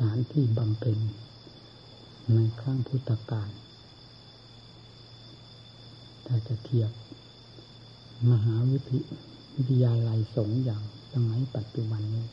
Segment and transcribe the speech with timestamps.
[0.00, 0.98] ถานที่บำเพ็ญ
[2.34, 3.50] ในครั้งพุทธกาล
[6.26, 6.90] ถ้าจะเทียบ
[8.30, 9.04] มหาวิทย
[9.56, 12.26] วิทยาลัยสงฆ์อย่างสมัยปัจจุบันนี้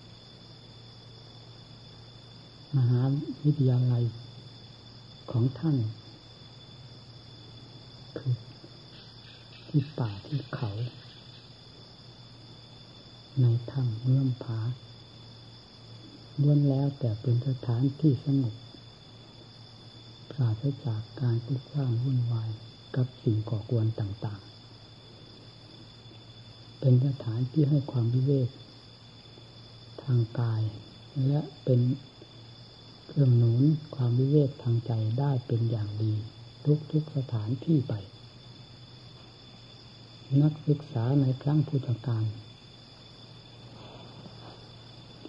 [2.77, 3.01] มหา
[3.45, 4.03] วิทยาลัย
[5.31, 5.77] ของท่าน
[8.17, 8.33] คือ
[9.67, 10.71] ที่ป่าที่เขา
[13.41, 14.59] ในถ้ำเมื่อมผา
[16.41, 18.55] ล้วนแล้วแต่เป็นสถานที่สงบ
[20.31, 22.49] ปราศจากการปลุกร้างวุ่นวาย
[22.95, 24.51] กับสิ่งก่อกวนต่างๆ
[26.79, 28.49] เป็นสถานที่ให้ความวิเวก
[30.03, 30.61] ทางกาย
[31.27, 31.79] และเป็น
[33.07, 33.63] เครื่องหนุน
[33.95, 36.13] ความวิเวกทางใจได้เป็นอย่างดี
[36.91, 37.93] ทุกๆสถานที่ไป
[40.41, 42.23] นักศึกษาในครั้งพุทธกาล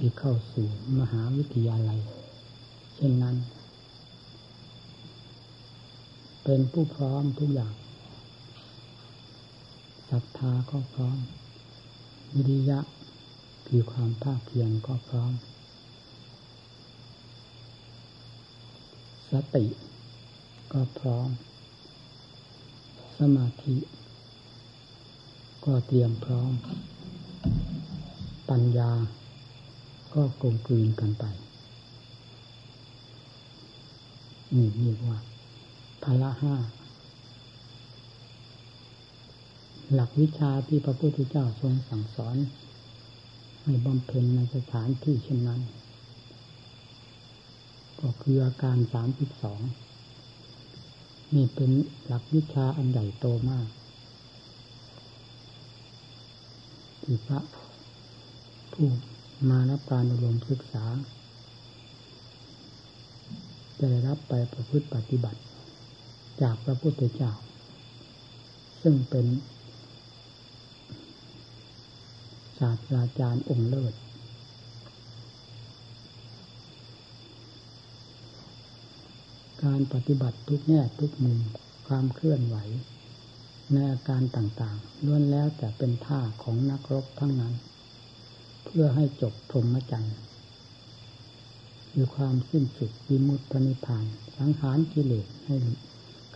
[0.05, 0.69] ที่เข้าสู่
[1.01, 2.01] มหาวิทยาลัย
[2.95, 3.37] เช่นนั้น
[6.45, 7.75] เป็นผู้พร้อมทุกอย่าง
[10.11, 11.19] ศรัทธาก็พร้อม
[12.35, 12.81] วิริยะ
[13.67, 15.33] คือความภาคเพียรก็พร้อม
[19.31, 19.67] สติ
[20.73, 21.29] ก็พร้อม
[23.19, 23.77] สมาธิ
[25.65, 26.53] ก็เตรียมพร้อม
[28.51, 28.93] ปัญญา
[30.15, 31.25] ก็กลมกลืนกันไป
[34.55, 35.19] นี่เรียกว่า
[36.03, 36.55] พละห้า
[39.93, 42.37] หลักวิชาที่พระพุทธเจ้าทรงสั่งสอน
[43.63, 45.61] ให้บำเพ็ญในสถานที่เช่นนั้น
[48.01, 49.61] ก็คืออาการสามสิบสอง
[51.35, 51.71] นี่เป็น
[52.07, 53.67] หลักวิชาอันใหญ่โตมาก
[57.03, 57.41] ที่พระ
[58.73, 58.89] ผู้
[59.51, 60.85] มารับการอบรมศึกษา
[63.79, 65.41] จะได้รับไปประพฤติปฏิบัติ
[66.41, 67.33] จากพระพุทธเจ้า
[68.83, 69.27] ซึ่งเป็น
[72.59, 73.95] ศาสตราจารย์องค์เลิศ
[79.65, 81.39] การปฏิบัติทุกแง่ทุกมุม
[81.87, 82.57] ความเคลื่อนไหว
[83.73, 87.55] ในอาการต่างๆล้วนแล้วแต่เป็นท่าของนักรบทั้งนั้น
[88.65, 90.17] เพื่อให้จบพรหมจรรย์
[91.93, 94.05] คือความสิ้นสุดวิมุตตินิพพาน
[94.37, 95.55] สังหารกิเลสให้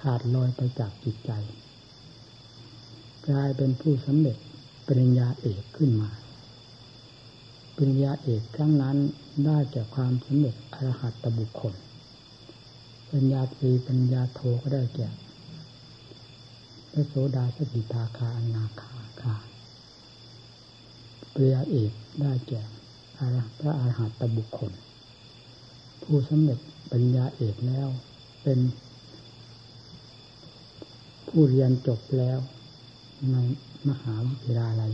[0.01, 1.33] ขาดลอยไปจากจิตใจ
[3.29, 4.37] กลายเป็นผู้สำเร็จ
[4.87, 6.11] ปริญญาเอกขึ้นมา
[7.77, 8.97] ปริญญาเอกครั้งนั้น
[9.45, 11.75] ได้แก่ความสำเร็จอรหัตตบุคคล
[13.09, 15.09] ปริญญาตรีปริญญาโทก็ได้แก่
[16.93, 19.35] พระโสดาสกิทาคาอนาคาคา
[21.37, 22.63] ปริยาเอกได้แก่
[23.61, 24.73] พระอาหารหัตบุคคล
[26.03, 26.59] ผู้สำเร็จ
[26.93, 27.89] ปัญญาเอกแล้ว
[28.43, 28.59] เป็น
[31.29, 32.39] ผู้เรียนจบแล้ว
[33.33, 33.37] ใน
[33.89, 34.93] มหาวิทยาลัย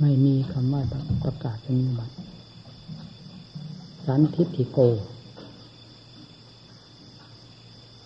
[0.00, 0.82] ไม่มีคำว่า
[1.24, 2.16] ประกาศนีบัตร
[4.06, 4.78] สันทิฐิโก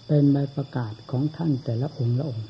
[0.06, 2.48] เป็นใบประกาศของท่านแต่ละองค์ละองค์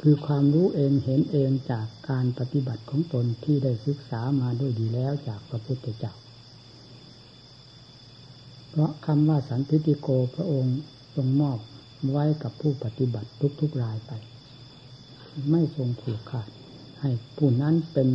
[0.00, 6.14] คือความรู้เองเห็นเองจากการปฏิบัติของตนที่ได้ศึกษามาด้วยดีแล้วจากพระพุทธเจ้า
[8.70, 10.78] เพราะคำว่าสันติโกพระองค์
[11.14, 11.58] ทรงมอบ
[12.10, 13.28] ไว้กับผู้ปฏิบัติ
[13.60, 14.12] ทุกๆรายไป
[15.50, 16.48] ไม่ทรงผูกขาด
[17.00, 18.08] ให้ผู้นั้นเป็น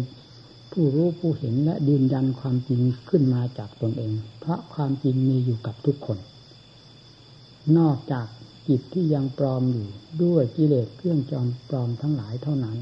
[0.72, 6.18] ผู้รู้ผู้เห็นและยืนยันความจริงขึ้นมาจากตนเอง เพราะความจริงมีอยู่กับทุกคน
[7.78, 8.28] นอกจาก
[8.68, 9.88] จิตที่ยังปลอมอยู่
[10.24, 12.78] ด้วยกิเลสเครื่องจอมปลอมทั้งหลายเท่านั้น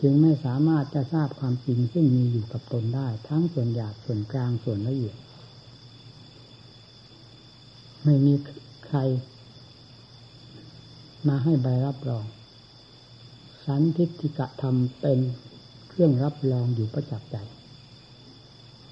[0.00, 5.16] จึงไม่สามารถจะทราบความจริงซึ่งมีอยู่กับตนได้ ทั้งส่วนหยาบส่วนกลางส่วนละเอียด
[8.04, 8.34] ไม่มี
[8.86, 8.98] ใคร
[11.28, 12.24] มาให้ใบรับรอง
[13.64, 15.18] สันทิฏฐิกะธรรมเป็น
[15.88, 17.36] เครื่องรับรองอยู่ประจักษ์ใจ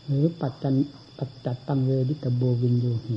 [0.07, 0.75] หรือปัจจัน
[1.19, 3.09] ปัจจัตตังเวดิตโบวินโยห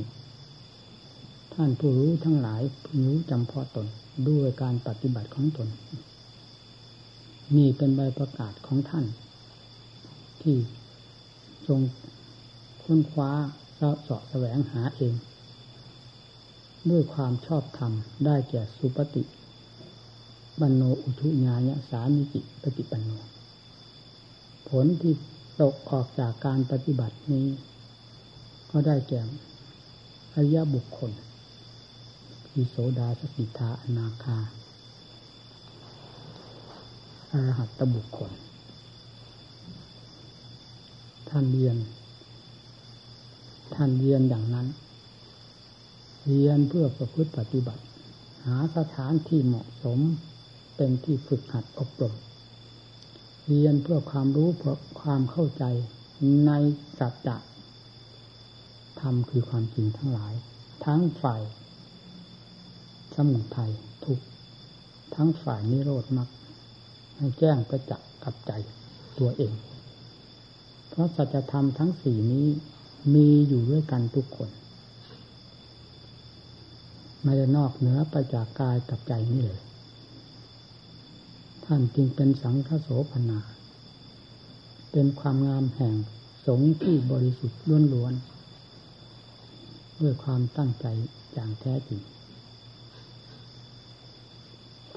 [1.58, 2.62] ท่านผู้รู้ทั้งหลาย
[3.06, 3.86] รู้จำเพาะตน
[4.28, 5.68] ด้วยการปฏิบัติของตน
[7.56, 9.06] นี่เป็นใบประกาศของท่าน
[10.42, 10.56] ที่
[11.66, 11.80] ทรง
[12.82, 13.30] ค้นคว้า
[13.74, 15.14] เสาะแสวงหาเอง
[16.90, 17.92] ด้วยความชอบธรรม
[18.24, 19.22] ได้แก่สุปฏิ
[20.60, 23.10] บันโนอุทุญาญสามิจิปฏิปันโน
[24.68, 25.14] ผลที่
[25.60, 27.46] ตกออกจากการปฏิบัตินี้
[28.70, 29.20] ก็ได้แก่
[30.34, 31.10] อริยบุคคล
[32.56, 34.38] คือ โสดาสกิทาอนาคา
[37.32, 38.32] อรหัตตบุคคล
[41.28, 41.76] ท่านเรียน
[43.74, 44.66] ท่านเรียนอย่างนั้น
[46.26, 47.82] เรียนเพื่อประพฤติปฏิบัติ
[48.46, 49.98] หาสถานที่เหมาะสม
[50.76, 52.14] เป็นที่ฝึกหัดอบรม
[53.46, 55.64] เรียนเพื่อความรู้เพื่อความเข้าใจ
[56.46, 56.50] ใน
[56.98, 57.36] สัจจะ
[59.00, 60.34] ธรรมคือความจริงทั้งหลาย
[60.84, 61.42] ทั้งฝ่าย
[63.16, 63.72] สมุทัย
[64.04, 64.18] ทุก
[65.14, 66.28] ทั้งฝ่ายนิโรธมรรค
[67.16, 68.52] ให้แจ้งประจักษ์กับใจ
[69.18, 69.54] ตัวเอง
[70.88, 72.46] เพราะสัจธรรมทั้งสี่นี้
[73.14, 74.50] มีอยู่ด้วยกันทุกคน
[77.22, 79.60] ไม่ได้นอกเหนือไปจากกายกับใจนี่เลย
[81.64, 83.40] ท่านจึงเป็นสังฆโสพนา
[84.92, 85.94] เป็นความงามแห่ง
[86.46, 87.60] สงฆ์ที่บริสุทธิ์
[87.92, 90.86] ล้วนๆด้วยความตั้งใจ
[91.32, 92.00] อย่างแท้จริง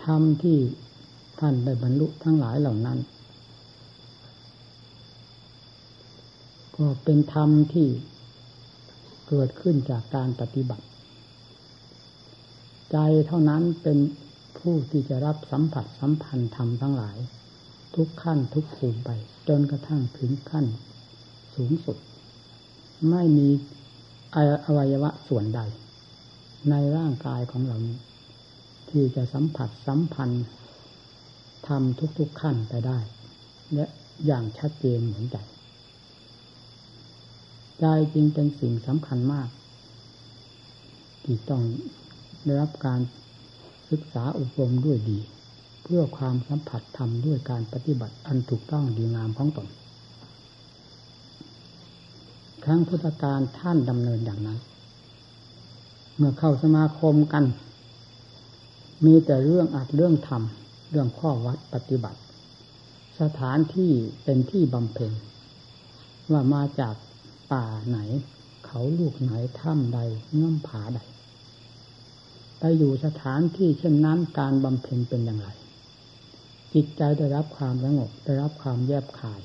[0.09, 0.57] รรมที่
[1.39, 2.99] ท่านได้บรรลุทั้งหลายเหล่านั้น
[6.75, 7.87] ก็เป็นธรรมที่
[9.27, 10.85] เกิดขึ้นจากการปฏิบัติ
[12.91, 13.97] ใจเท่านั้นเป็น
[14.57, 17.17] ผู้ที่จะรับสัมผัสสัมพันธ์ธรรมทั้งหลาย
[17.95, 19.09] ทุกขั้นทุกภูมิไป
[19.47, 20.65] จนกระทั่งถึงขั้น
[21.55, 21.97] สูงสุด
[23.09, 23.47] ไม่มี
[24.65, 25.61] อวัยวะส่วนใด
[26.69, 27.97] ในร่างกายของเรานี้
[28.89, 30.45] ที่จะสัมผัสสัมพันธ์
[31.67, 32.99] ทำทุกๆขั้นไปได้
[33.73, 33.85] และ
[34.25, 35.37] อย่างชัดเจนเหมือนใจ
[37.79, 39.49] ใจจริงเป็นสิ่งสำคัญมาก
[41.23, 41.61] ที่ต้อง
[42.45, 43.01] ได้รับการ
[43.89, 45.19] ศึกษาอบรมด้วยดี
[45.83, 49.67] เพื่อความสัมผัสธรรมด้วยการปฏิบัติอันถูกต้องดีงามของตน
[52.63, 54.59] ครั้งพุทธการท่านดำเนินอย่างนั้น
[56.17, 57.43] เมื่อเข้าสมาคมกัน
[59.05, 62.19] มีแต่เรื่องอัดเรื่องทำเรื่องข้อวัดปฏิบัติ
[63.21, 63.91] สถานที่
[64.23, 65.11] เป็นที่บำเพ็ญ
[66.31, 66.95] ว่ามาจาก
[67.51, 67.99] ป่าไหน
[68.65, 69.99] เขาลูกไหนถ้ำใด
[70.33, 70.99] เงื่อมผาใด
[72.59, 75.47] ไปอยู่สถานที่เช่นนั้นการบำเพ็ญเป็นอย่างไร
[76.73, 79.41] จิตใจได้รับความสงบได้รับความแยบคาย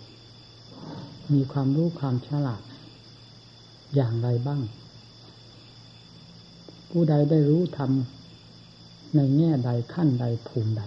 [1.33, 2.63] มีความรู้ความฉลาด
[3.95, 4.63] อย่างไรบ้าง
[6.91, 8.22] ผู้ใดได้รู้ทำ
[9.17, 10.83] ในแง่ใดขั้นใดภูมิใด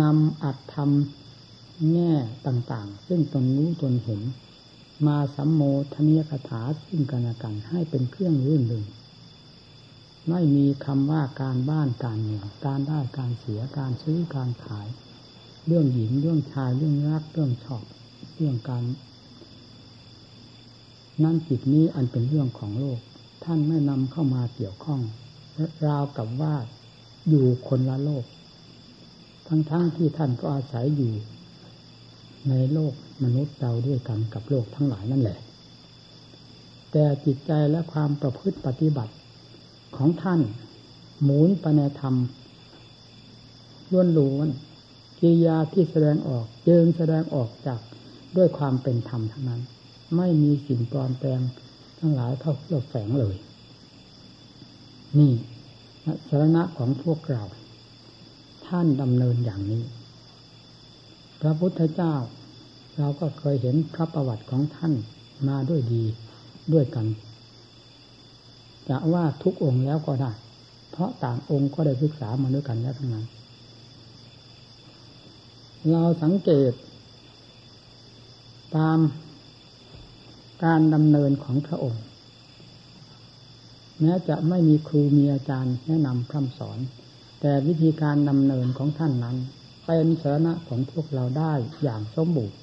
[0.00, 2.12] นำอัดทำแง่
[2.46, 4.20] ต่างๆ ซึ่งตนรู้ตนเห็น
[5.06, 5.62] มาสัมโม
[5.94, 8.84] ทนียคถาซึ่งกันและกันให้เป็นเครื่องรื่นเริง
[10.28, 14.88] ไม่มีคำว่าการบ้านการเมืองการได้การเสียการซื้อการขาย
[15.66, 17.84] เรื่องหญิงเรื่องชายเรื่องรักเรื่องชอบ
[18.36, 18.82] เรื่องการ
[21.22, 22.98] นั่นจิตนี้อันเป็นเรื่องของโลก
[23.44, 25.00] ท่านไม่นำเข้ามาเกี่ยวข้อง
[25.88, 26.54] ราวกับว่า
[27.28, 28.24] อยู่คนละโลก
[29.48, 31.12] ทั้งๆทที่ท่านก็อาศัยอยู่
[32.48, 32.92] ในโลก
[33.24, 35.38] มนุษย์เราด้วยกันกับโลกทั้งหลายนั่นแหละ
[36.92, 39.14] แต่จิตใจและความประพฤติปฏิบัติ
[39.96, 40.40] ของท่าน
[41.22, 42.14] หมุนไปในธรรม
[43.90, 44.48] ล้วนล้วน
[45.20, 47.80] กิริยาที่แสดงออกเจิงแสดงออกจาก
[48.36, 49.62] ด้วยความเป็นธรรมทั้งนั้น
[50.16, 51.40] ไม่มีสิ่งปลอมแปลง
[51.98, 53.36] ทั้งหลายเท่าเราแฝงเลย
[55.18, 55.32] นี่
[56.28, 57.42] สารณะของพวกเรา
[58.66, 59.82] ท่านดำเนินอย่างนี้
[61.40, 62.14] พระพุทธเจ้า
[62.98, 64.92] เราก็เคยเห็นพระประวัติของท่าน
[65.48, 66.04] มาด้วยดี
[66.72, 67.06] ด้วยกัน
[68.88, 70.32] จะว่าทุกองค์แล้วก็ได้
[70.90, 73.26] เพราะต่างองค์ก็ได้ศึกษามาด้วยกันแล้วทั้งนั้น
[75.90, 76.72] เราสังเกต
[78.76, 78.98] ตาม
[80.64, 82.02] การดำเนินของพระองค์
[84.00, 86.78] แม้จะไม่มีครูมีอาจารย์แนะนำคำสอน
[87.40, 89.36] แต่วิธีการดำเนินของท่านนั้น
[89.86, 91.52] เป็นสาระของพวกเราได้
[91.82, 92.58] อย่างสมบูรณ์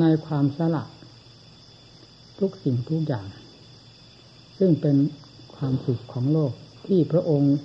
[0.00, 0.84] ในความสละ
[2.38, 3.26] ทุกสิ่งทุกอย่าง
[4.58, 4.96] ซึ่งเป็น
[5.56, 6.52] ความสุขของโลก
[6.86, 7.56] ที่พระองค์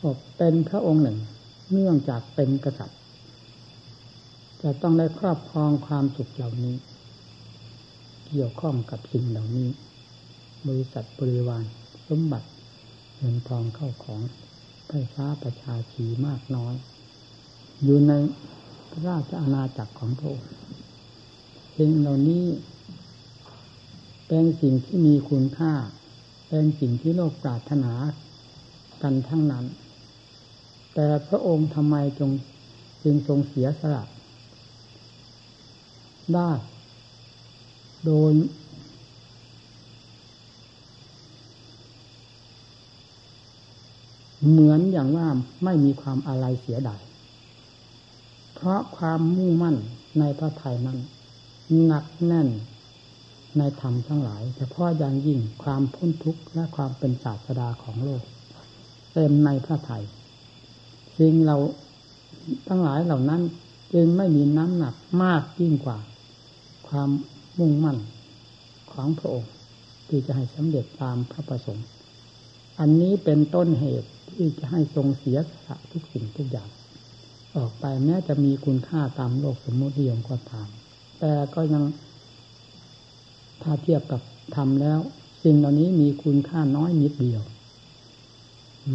[0.00, 1.18] ก็เป็นพระองค์หนึ่ง
[1.70, 3.00] เนื่องจากเป็นกษัตริย์
[4.62, 6.76] จะต้องได้ครอบครองความสุขเหล่านี้
[8.28, 9.68] เกี่ยวข้องกับสิ่งเหล่านี้
[10.68, 11.64] บริษัทบริวาร
[12.08, 12.48] สมบัติ
[13.16, 14.20] เงินทองเข้าของ
[14.88, 16.74] ไฟฟ้าประชาชีมากน้อย
[17.84, 18.12] อยู่ใน
[19.06, 20.50] ราชอาณาจักรของพระองค์
[21.76, 22.44] สิ่งเหล่านี้
[24.28, 25.72] เป็นสิ่งที่มีคุณค่า
[26.48, 27.92] เป็นสิ่งที่โลกปรารถนา
[29.02, 29.64] กันทั้งนั้น
[30.94, 32.30] แต่พระองค์ทำไมจง
[33.02, 34.04] จึงทรงเสียสละ
[36.34, 36.50] ได้
[38.06, 38.32] โดย
[44.48, 45.26] เหมือนอย่างว่า
[45.64, 47.02] ไม่มีความอะไรเสียดาย
[48.54, 49.76] เพราะความมุ่งมั่น
[50.18, 50.98] ในพระทัยนั้น
[51.84, 52.48] หนักแน่น
[53.58, 58.22] ในธรรมทั้งหลายเฉพาะอย่างยิ่งความพ้นทุกข์และความเป็นศาสดาของโลก
[59.12, 59.98] เต็มในพระไถ่
[61.18, 61.56] สิ่งเรา
[62.68, 63.42] ทั้งหลายเหล่านั้น
[63.94, 65.98] จึงไม่มีน้ำหนักมากยิ่งกว่า
[66.88, 67.08] ความ
[67.58, 67.98] มุ่งมั่น
[68.92, 69.52] ของพระองค์
[70.08, 71.86] ที่จะให้สำเร็จตามพระประสงค์
[72.80, 76.68] อันนี้เป็นต้นเหตุ ที่จะให้ทรงเสียสละทุกสิ่งทุกอย่าง
[77.56, 80.68] ออกไปแม้จะมีคุณค่าตามโลกสมมติยมก็ตาม
[81.18, 81.84] แต่ก็ยัง
[83.62, 84.20] ถ้าเทียบกับ
[84.56, 84.98] ทำแล้ว
[85.44, 87.42] สิ่งเหล่านี้มีคุณค่าน้อยนิดเดียว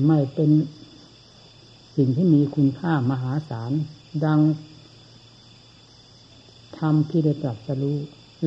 [0.06, 0.50] ไม่เป็น
[1.98, 3.72] สิ่งที่มีคุณค่ามหาศาล
[4.25, 4.39] ดัง
[6.77, 7.98] ธรรมที่ได้ตรัสรู้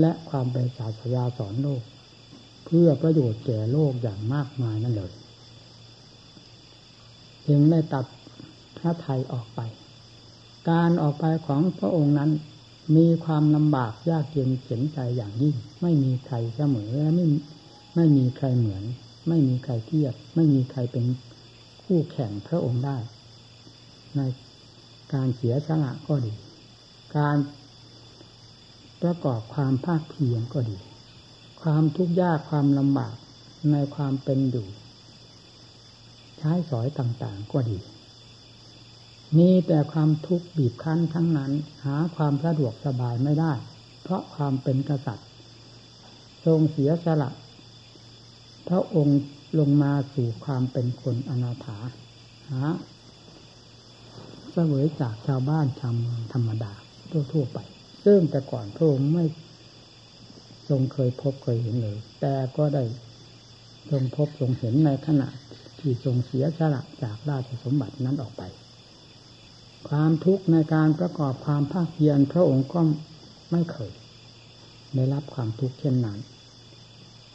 [0.00, 1.82] และความเป็นศาสยาสอนโลก
[2.64, 5.12] เพื่อประโยชน์แก่โลกอย่างมากมายนั่นเลย
[7.50, 8.04] จึงได้ตัด
[8.78, 9.60] พระไทยออกไป
[10.70, 12.30] การออกไปของพระองค์นั้น
[12.96, 17.26] มีความลำบากยากเย็นเข็นใจอย่างยิ่ง ไม่มีใครเสมอและไม่
[17.96, 18.84] ไม่มีใครเหมือน
[19.28, 21.04] ไม่มีใครเทียบ ไม่มีใครเป็น
[21.84, 22.96] คู่แข่งพระองค์ได้
[24.16, 24.20] ใน
[25.12, 26.32] การเสียสละก็ดี
[27.16, 27.36] การ
[29.02, 30.76] ประกอบความภาคเพียรก็ดี
[31.62, 33.14] ความทุกข์ยากความลำบาก
[33.72, 34.66] ในความเป็นอยู่
[36.40, 37.78] ใช้สอยต่างๆก็ดี
[39.38, 41.52] มีแต่ความทุกข์บีบคั้นทั้งนั้น
[41.84, 43.52] หาความสะดวกสบายไม่ได้
[44.02, 45.28] เพราะความเป็นกษัตริย์
[46.44, 47.30] ทรงเสียสละ
[48.68, 49.20] พระองค์
[49.58, 51.78] ลงมาสู่ความเป็นคนอนาถา
[52.50, 52.62] หา
[54.52, 56.72] เสวยจากชาวบ้านชาวเมืองธรรมดา
[57.32, 57.58] ทั่วๆไป
[58.04, 59.24] ซึ่งแต่ก่อนพระองค์ไม่
[60.68, 62.84] ทรงเคยพบเคยเห็นเลย แต่ก็ได้
[63.90, 65.28] ทรงพบทรงเห็นในขณะ
[65.80, 68.42] ที่ทรงเสียสละจากราชสมบัตินั้นออกไป
[69.88, 72.80] ความทุกข์ในการประกอบความภาคเพียรพระองค์ก็
[73.50, 73.92] ไม่เคย
[74.94, 76.18] ได้รับความทุกข์เช่นนั้น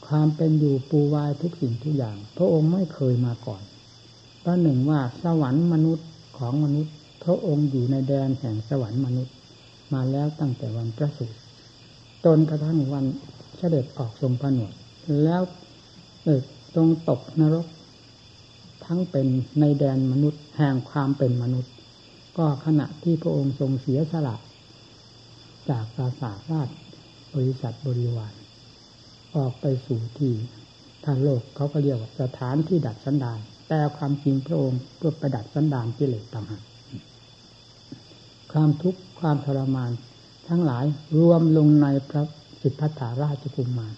[0.08, 3.64] ความเป็นอยู่ปูวายทุกสิ่งทุกอย่าง พระองค์ไม่เคยมาก่อน
[4.44, 9.34] ประหนึ่งว่าสวรรค์มนุษย์ของมนุษย์ พระองค์อยู่ในแดนแห่งสวรรค์มนุษย์
[9.94, 11.40] มาแล้วตั้งแต่วันประสูติ
[12.26, 13.06] จนกระทั่งวัน
[13.58, 14.74] เสด็จออกทรงผนวด
[15.24, 15.42] แล้ว
[16.24, 16.42] เออ
[16.76, 17.66] ตรงตกนรก
[18.86, 19.28] ทั้งเป็น
[19.60, 21.74] ในแดนมนุษย์แห่งความเป็นมนุษย์
[22.38, 24.36] ก็ขณะที่พระองค์ทรงเสียสละ
[25.70, 26.70] จากปราสาทราช
[27.36, 28.34] บริษัทบริวาร
[29.36, 30.34] ออกไปสู่ที่
[31.06, 33.40] ทางโลกเขาก็เรียกว่าสถานที่ดัดสันดาน
[33.70, 36.64] แต่ความจริงพระองค์เพื่อประดัดสันดานกิเลสต่างหาก
[38.52, 39.92] ความทุกข์ความทรมาน
[40.48, 40.86] ทั้งหลาย
[41.20, 42.24] รวมลงในพระ
[42.62, 43.96] สิทธัตถาราชกุมมาร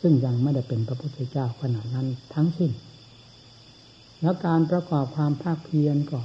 [0.00, 2.70] ซึ่งยังไม่ได้เป็นพระพุทธเจ้าขนาดนั้นทั้งสิ้น
[4.22, 6.20] แล้วการประกอบความภาคเพียรก็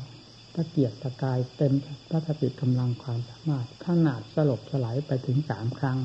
[0.56, 1.74] ตะเกียกตะกายเต็ม
[2.10, 5.98] พระสติกำลังความสามารถขนาดสลบสลายไปถึงสามครั้ง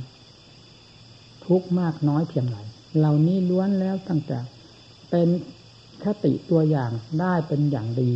[1.46, 2.58] ทุกมากน้อยเพียงไร
[2.98, 4.38] เหล่านี้ล้วนแล้วตั้งแต่
[5.10, 5.28] เป็น
[6.04, 6.90] คติตัวอย่าง
[7.20, 8.12] ได้เป็นอย่างดี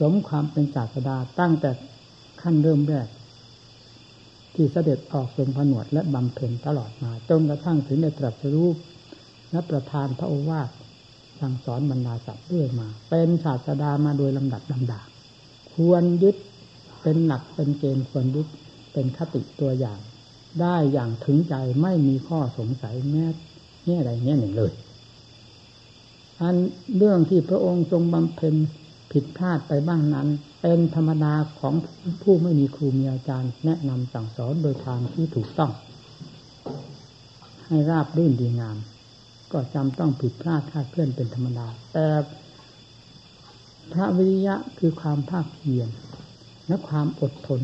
[0.00, 1.70] สมความเป็นศาสดาตั้งแต่
[2.42, 3.08] ขั้นเริ่มแรก
[4.54, 8.76] ที่เสด็จออกทรงผนวดและบำเพ็ญตลอดมาจนกระทั่งถึงในตรัสรูป
[9.50, 10.70] และประธานพระโอวาท
[11.40, 15.00] สั่งสอนบรรดาสัตว์ด้วยมา เป็นศาสดามาโดยลำดับลำดา
[15.74, 16.36] ควรยึด
[17.02, 18.46] เป็นหลักเป็นเกณฑ์ควรยึด
[18.92, 19.98] เป็นคติตัวอย่าง
[20.60, 23.26] ได้อย่างถึงใจไม่มีข้อสงสัยแม้
[23.86, 24.72] แง่ใดแง่หนึ่งเลย
[26.40, 26.56] อัน
[26.96, 28.54] เรื่องที่พระองค์ทรงบำเพ็ญ
[29.12, 30.28] ผิดพลาดไปบ้างนั้น
[30.62, 31.74] เป็นธรรมดาของ
[32.22, 35.72] ผู้ไม่มีครูมีอาจารย์ แนะนำสั่งสอนโดยทางที่ถูกต้อง
[37.66, 38.76] ให้ราบรื่นดีงาม
[39.54, 42.06] ก็จำต้องผิดพลาดคาดเคลื่อนเป็นธรรมดา แต่
[43.92, 45.88] พระวิริยะคือความภาคเพียร
[46.66, 47.60] และความอดทน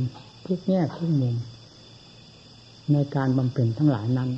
[0.46, 1.36] ทุกแง่ทุกมุม
[2.92, 4.30] ในการบำเพ็ญทั้งหลายนั้น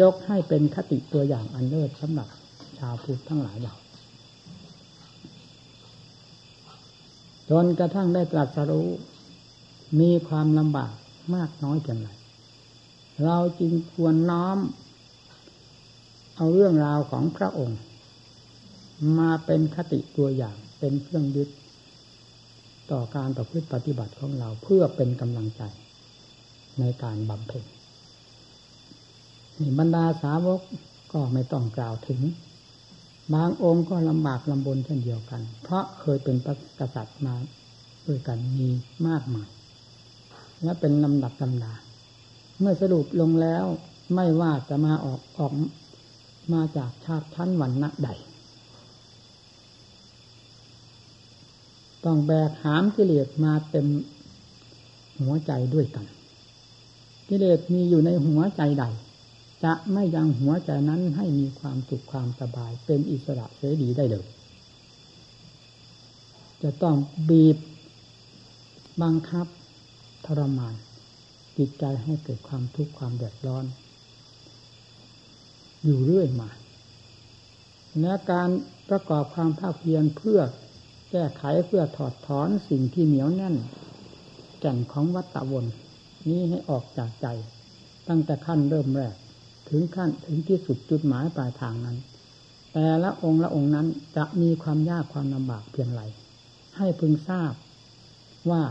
[0.00, 2.28] ยกให้เป็นคติตัวอย่างอันเลิศสำหรับ
[2.78, 3.74] ชาวพุทธทั้งหลายเรา
[7.50, 8.88] จนกระทั่งได้ตรัสรู้
[10.00, 10.92] มีความลำบาก
[11.34, 12.08] มากน้อยเพียงไร
[13.24, 14.58] เราจึงควรน้อม
[16.36, 17.78] เอาเรื่องราวของพระองค์
[19.18, 21.48] มาเป็นคติตัวอย่างเป็นเครื่องยึด
[22.90, 25.62] ต่อการประพฤติปฏิบัติของเราเพื่อเป็นกำลังใจ
[26.80, 27.64] ในการบำเพ็ญ
[29.60, 30.60] นี่บรรดาสาวก
[31.12, 32.20] ก็ไม่ต้องกล่าวถึง
[33.34, 36.48] บางองค์ก็ลำบากลำบนเช่นเดียวกัน เพราะเคยเป็นป
[36.80, 37.34] กษัตริย์มา
[38.06, 38.68] ด้วยกันมี
[39.06, 39.48] มากมาย
[40.62, 41.72] และเป็นลำดับลำดา
[42.60, 43.64] เมื่อสรุปลงแล้ว
[44.14, 45.52] ไม่ว่าจะมาออกออก
[46.52, 48.08] มาจากชาติชั้นวันณะใด
[52.04, 53.86] ต้องแบกหามกิเลสมาเต็ม
[55.20, 56.06] หัวใจด้วยกัน
[57.28, 58.84] กิเลสมีอยู่ในหัวใจใด
[59.64, 64.26] จะไม่ยังหัวใจนั้นให้มีความสุขความสบายเป็นอิสระเสรีได้เลย
[66.62, 66.96] จะต้อง
[67.28, 67.56] บีบ
[69.02, 69.46] บังคับ
[70.26, 70.74] ทรมาน
[71.58, 73.64] จิตใจให้เกิดความทุกข์ความเดือดร้อน
[75.84, 76.50] อยู่เรื่อยมา
[78.00, 78.50] และการ
[78.88, 80.40] ประกอบความภาคเพียรเพื่อ
[81.10, 83.56] แก้ไขเพื่อถอดถอนสิ่งที่เหนียวแน่น
[84.60, 85.66] แก่นของวัตวน
[86.28, 87.26] นี้ให้ออกจากใจ
[88.08, 89.14] ตั้งแต่ขั้นเริ่มแรก
[89.68, 91.96] ถึงขั้นถึงที่สุดจุดหมายปลายทางนั้น
[92.72, 93.86] แต่ละองค์ละองค์นั้น
[94.16, 96.02] จะมีความยากความลำบากเพียงไร
[96.76, 97.52] ให้พึงทราบ
[98.50, 98.62] ว่า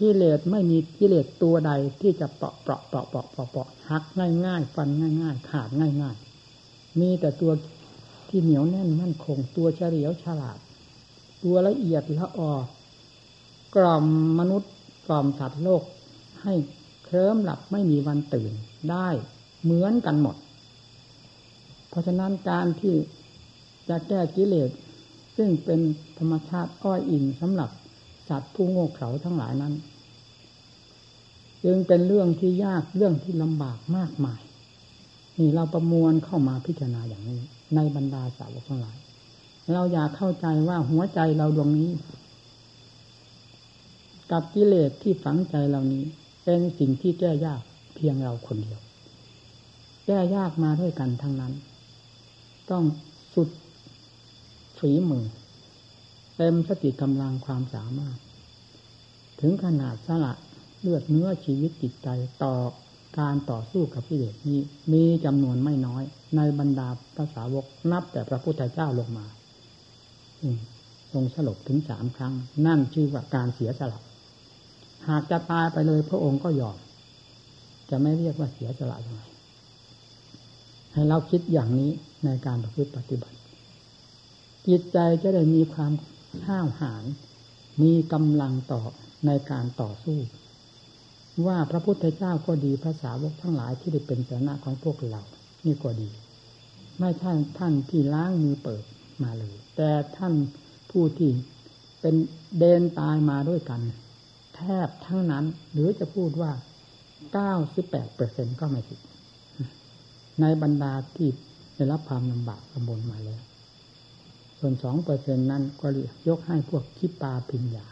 [0.00, 6.16] กิเลสไม่มีกิเลสตัวใดที่จะเปาะเปาะเปาะเปาะเปาะเปาะหักง่ายง่ายฟันง่ายง่ายขาดง่ายง่าย
[7.00, 7.52] มีแต่ตัว
[8.28, 10.58] ที่เหนียวแน่นมั่นคง ตัวเฉลียวฉลาด
[11.42, 12.56] ตัวละเอียดละออ
[13.74, 14.04] กล่อม
[14.38, 14.72] มนุษย์
[15.06, 15.82] กล่อมสัตว์โลก
[16.42, 16.54] ให้
[17.04, 18.52] เคลิ้มหลับไม่มีวันตื่น
[18.90, 19.08] ได้
[19.62, 20.36] เหมือนกันหมด
[21.88, 22.94] เพราะฉะนั้นการที่
[23.88, 24.70] จะแก้กิเลส
[25.36, 25.80] ซึ่งเป็น
[26.18, 27.70] ธรรมชาติอ้อยอิงสำหรับ
[28.28, 29.74] สัตว์ผู้โง่เขลาทั้งหลายนั้น
[31.64, 34.40] จึงเป็นเรื่องที่ยากเรื่องที่ลำบากมากมาย
[35.38, 37.40] นี่เราประมวลเข้ามาพิจารณาอย่างนี้
[37.74, 38.96] ในบรรดาสาวกทั้งหลาย
[39.72, 41.90] เราอยากเข้าใจว่าหัวใจเราดวงนี้
[44.30, 46.04] กับกิเลสที่ฝังใจเรานี้
[46.44, 47.62] เป็นสิ่งที่แก้ยาก
[47.94, 48.80] เพียงเราคนเดียว
[50.06, 51.52] แก้ยากมาด้วยกันทั้งนั้น
[52.70, 52.84] ต้อง
[53.34, 53.48] สุด
[54.78, 55.26] ฝีมือ
[56.36, 58.16] เต็มสติกำลังความสามารถ
[59.40, 60.32] ถึงขนาดสละ
[60.80, 62.08] เลือดเนื้อชีวิตจิตใจ
[62.42, 62.54] ต่อ
[63.18, 64.60] การต่อสู้กับกิเลสนี้
[64.92, 66.02] มีจำนวนไม่น้อย
[66.36, 69.26] ในบรรดาภาษาวกนับแต่พระพุทธเจ้าลงมา
[71.12, 72.34] ทรงสลบถึงสามครั้ง
[72.66, 74.00] นั่นชื่อว่าการเสียสละ
[75.08, 76.76] หากจะตายไปเลยพระองค์ก็ยอม
[77.90, 79.22] จะไม่เรียกว่าเสียสละยังไง
[80.92, 81.90] ให้เราคิดอย่างนี้
[82.24, 83.36] ในการประพฤติปฏิบัติ
[84.66, 85.92] จิตใจจะได้มีความ
[86.46, 87.04] ห้าวหาญ
[87.82, 88.82] มีกำลังต่อ
[89.26, 90.18] ในการต่อสู้
[91.46, 95.22] ว่าพระพุทธเจ้าก็ดีภาษาวกทั้งหลายที่ได้เป็นสาระของพวกเรา
[95.66, 96.08] นี่ก็ดี
[97.00, 98.84] ไม่ใช่ท่านที่ล้างมือเปิด
[99.22, 100.34] มาเลย แต่ท่าน
[100.90, 101.30] ผู้ที่
[102.00, 102.14] เป็น
[102.58, 103.80] เดนตายมาด้วยกัน
[104.56, 106.52] แทบทั้งนั้น หรือจะพูดว่า
[107.32, 109.00] เก้าสิบแปดเปอร์เซ็นก็ไม่ผิด
[110.40, 111.28] ในบรรดาที่
[111.74, 113.40] ได้รับความลำบากลำบนมาแล้ว
[114.58, 115.88] ส่วนสองเปอร์เซ็นนั้นก็
[116.28, 117.86] ยกให้พวกคิปาปิญญา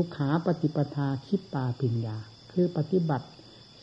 [0.00, 2.16] สุขาปฏิปทาคิดปาปิญญา
[2.52, 3.26] คือปฏิบัติ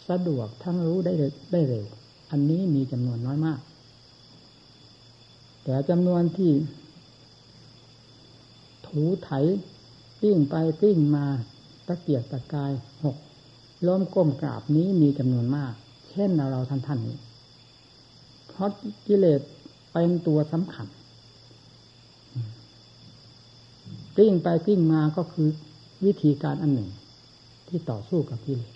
[0.10, 1.14] สะดวกทั้งรู้ได้
[1.52, 1.86] ได้เร็ว
[2.32, 3.60] อันนี้มีจำนวนน้อยมาก
[5.64, 6.52] แต่จำนวนที่
[8.88, 9.30] ถูไถ
[10.22, 11.26] ติ้งไปติ้งมา
[11.88, 12.72] ตะเกียกตะกาย
[13.04, 13.18] หก
[13.88, 15.74] ล้มก้มกราบนี้มีจำนวนมาก
[16.10, 17.18] เช่นเราเราท่านท่านนี้
[18.48, 18.70] เพราะ
[19.08, 19.42] กิเลส
[19.92, 20.88] เป็นตัวสำคัญ
[24.16, 25.50] กลิ้งไปกลิ้งมาก็คือ
[26.04, 26.90] วิธีการอันหนึ่ง
[27.68, 28.76] ที่ต่อสู้กับกิเลส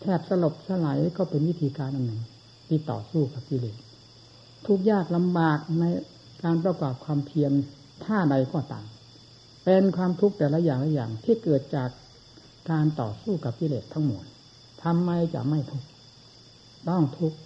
[0.00, 2.20] แทบสลบสลายก็เป็นวิธีการอันหนึ่ง
[2.68, 3.76] ที่ต่อสู้กับกิเลส
[4.66, 5.84] ทุกยากลำบากใน
[6.42, 7.52] การประกอบความเพียร
[8.04, 8.86] ท่าใดก็ต่าม
[9.64, 11.90] เป็นความทุกข์แต่ละอย่างละอย่างที่เกิดจาก
[12.70, 14.24] การต่อสู้กับกิเลสทั้งหมด
[14.82, 15.88] ทำไมจะไม่ทุกข์
[16.88, 17.38] ต้องทุกข์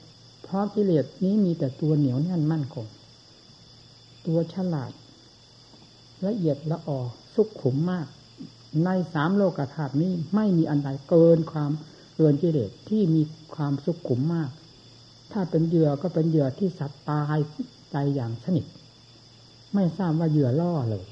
[0.43, 2.87] เพราะกิเลสนี้มีแต่ตัวเหนียวแน่นมั่นคง
[4.27, 4.93] ตัวฉลาด
[6.27, 7.01] ละเอียดละออ
[7.35, 8.07] สุขขุมมาก
[8.85, 11.71] ในสามโลกธาตุนี้ไม่มีอันใดเกินความ
[12.17, 13.23] เกินกิเลสที่มี
[13.55, 14.51] ความสุขขุมมาก
[15.33, 17.39] ถ้าเป็นเหยื่อก็เป็นเหยื่อที่สัตว์ตาย
[17.93, 18.67] ใจอย่างสนิท
[19.75, 21.07] ไม่ทราบว่าเหยื่อล่อเลย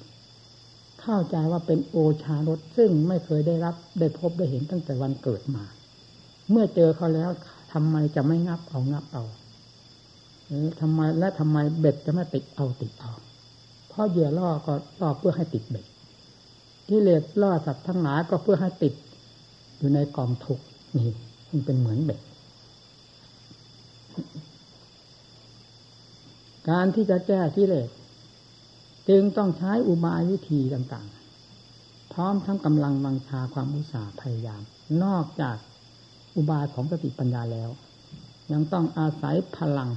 [1.00, 5.64] เข้าใจว่าเป็นโอชารสซึ่งไม่เคยได้รับได้พบได้เห็นตั้งแต่วันเกิดมา
[6.50, 7.30] เมื่อเจอเขาแล้ว
[7.72, 9.24] ทำไมจะไม่งับเอางับเอา
[10.80, 13.12] ทำไมและทำไมเบ็ดจะไม่ติดเอาติดเอา
[13.88, 15.84] เพราะเหยื่อล่อก็ล่อเพื่อให้ติดเบ็ด
[16.88, 18.94] กิเลสล่อสัตว์ทั้งหลายก็เพื่อให้ติด
[19.78, 20.60] อยู่ในกองทุก
[20.98, 21.10] นี่
[21.50, 22.20] มันเป็นเหมือนเบ็ด
[26.68, 27.88] การที่จะแก้กิเลส
[29.08, 34.62] จึงต้องใช้อุบายวิธีต่างๆ พร้อมทั้งกำลังวังชาความอุตสาห์พยายาม
[35.04, 35.56] นอกจาก
[36.36, 37.70] อุบายของสติปัญญาแล้ว
[38.52, 39.90] ยังต้องอาศัยพลัง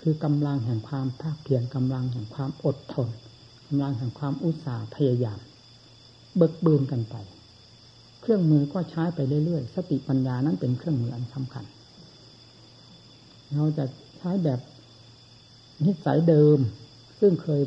[0.00, 3.08] คือกำลังแห่งความภาคเพียรกำลังแห่งความอดทน
[3.66, 5.38] กำลังแห่งความอุตสาห์พยายาม
[6.36, 7.16] เบิกบืนกันไป
[8.20, 11.64] เครื่องมือก็ใช้ไปเรื่อยๆ สติปัญญานั้นเป็นเครื่องมืออันสำคัญ
[13.54, 13.84] เราจะ
[14.18, 14.60] ใช้แบบ
[15.84, 16.58] นิสัยเดิม
[17.20, 17.62] ซึ่งเคย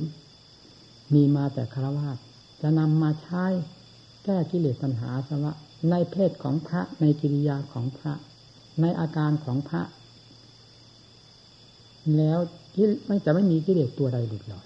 [1.13, 2.09] มีมาแต่คารวะ
[2.61, 3.45] จะนำมาใช้
[4.25, 5.53] แก้กิเลสปัญหาสวะ
[5.89, 8.13] ในเพศของพระในกิริยาของพระ
[8.81, 9.81] ในอาการของพระ
[12.17, 12.39] แล้ว
[13.07, 14.65] ไม่จะไม่มีกิเลสตัวใดหลุดลอย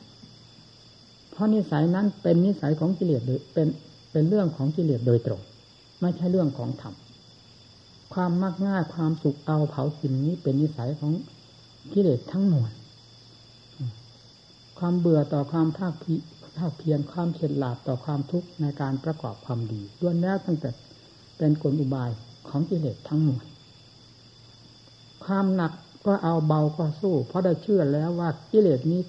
[1.35, 3.67] เพราะนิสัยนั้นเป็นนิสัยของกิเลสโดยเป็น
[4.11, 5.41] เป็นเรื่องของกิเลสโดยตรง
[6.01, 6.93] ไม่ใช่เรื่องของธรรม
[8.13, 11.11] ความมักง่ายความสุขเอาเผากินนี้เป็นนิสัยของ
[11.93, 12.71] กิเลสทั้งมวล
[14.79, 15.93] ความเบื่อต่อความภาค
[16.57, 20.69] ภาคเพียรความเฉลียดต่อความทุกข์ในการประกอบความดีด้วนแล้วตั้งแต่
[21.37, 22.09] เป็นกลอุบาย
[22.49, 23.45] ของกิเลสทั้งมวล
[25.25, 25.71] ความหนัก
[26.05, 29.01] ก็เอาเบาก็สู้ เพราะได้เชื่อแล้วว่ากิเลสนี้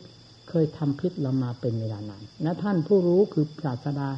[0.48, 4.08] เคยทำพิษเรามาเป็นเวลานานและท่านผู้รู้คือปราชดา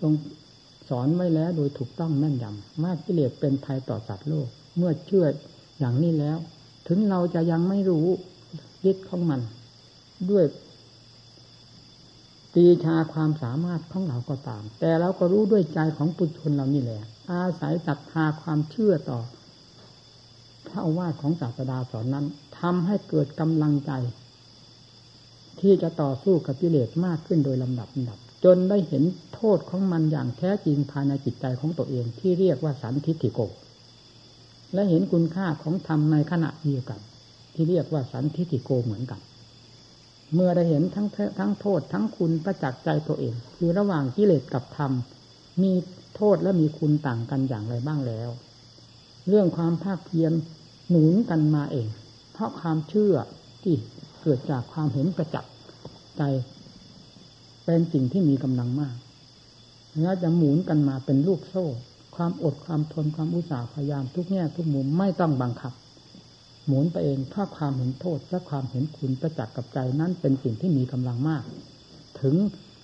[0.00, 0.12] ทรง
[0.88, 5.26] สอนไว้แล้วโดยถูกต้องแม่นยำมากกิเลสเป็นภัยต่อสัตว์โลก เมื่อเชื่อ
[5.78, 6.38] อย่างนี้แล้ว
[6.88, 8.06] ถึงเราจะยังไม่รู้
[8.90, 9.40] ฤทธิ์ของมัน
[10.30, 10.44] ด้วย
[12.54, 17.00] ตีชาความสามารถของเราก็ตาม แต่เราก็รู้ด้วยใจของปุถุชนเรานี่แหละ
[17.30, 19.20] อาศัยศรัทธาความเชื่อต่อ
[20.66, 22.26] พระอาวาสของศาสดาสอนนั้น
[22.58, 23.92] ทำให้เกิดกำลังใจ
[25.62, 33.40] ที่จะต่อสู้กับกิเลสมากขึ้นโดยลำดับลำดับ จนได้เห็นโทษของมันอย่างแท้จริงภายในจิตใจของตัวเองที่เรียกว่าสันทิฏฐิโก
[34.74, 37.00] และเห็นคุณค่าของธรรมในขณะเดียวกัน
[37.54, 39.20] ที่เรียกว่าสันทิฏฐิโกเหมือนกัน
[40.34, 44.92] เมื่อได้เห็นทั้งทั้งโทษทั้งคุณประจักษ์ใจตัวเอง คือระหว่างกิเลสกับธรรม
[45.62, 45.72] มี
[46.16, 48.30] โทษและมีคุณต่างกันอย่างไรบ้างแล้ว
[49.28, 50.32] เรื่องความภาคเพียร
[50.90, 51.88] หนุนกันมาเอง
[52.32, 53.14] เพราะความเชื่อ
[53.62, 53.74] ที่
[54.22, 55.52] เกิดจากความเห็นประจักษ์
[56.16, 56.22] ใจ
[57.64, 58.96] เป็นสิ่งที่มีกำลังมาก
[60.00, 61.66] แล้วจะหมุนกันมาเป็นลูกโซ่
[62.16, 65.72] ความอดความทนความอุตสาห์พยายามทุกแง่ทุกมุมไม่ต้องบังคับ
[66.66, 71.44] หมุนไปเองเพราความเห็นโทษและความเห็นคุณประจักษ์กับใจนั้นเป็นสิ่งที่มีกำลังมาก
[72.20, 72.34] ถึง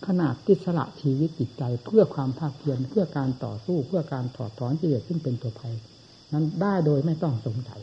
[0.06, 5.74] ขนาดที่สละชีวิตจิตใจเพื่อความภาคเพียรเพื่อการต่อสู้เพื่อการถอดถอนกิเลสซึ่งเป็นตัวภัย
[6.32, 7.80] นั้นได้โดยไม่ต้องสงสัย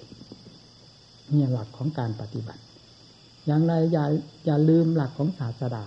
[1.31, 2.61] เนี่ยหลักของการปฏิบัติ
[3.45, 4.05] อย่างไรอย่า
[4.45, 5.85] อย่าลืมหลักของศาสดา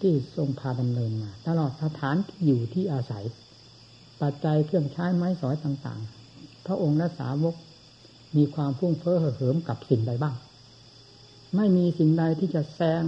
[0.00, 3.24] ที่ทรงพาดำเนินมา ตลอดสถานที่อยู่ที่อาศัย
[4.22, 7.54] ปัจจัยเครื่องใช้ไม้สอยต่างๆ พระองค์และสาวก
[8.36, 10.34] มีความฟุ้งเฟ้อเหิมกับสิ่งใดบ้าง
[11.56, 13.04] ไม่มีสิ่งใดที่จะแซง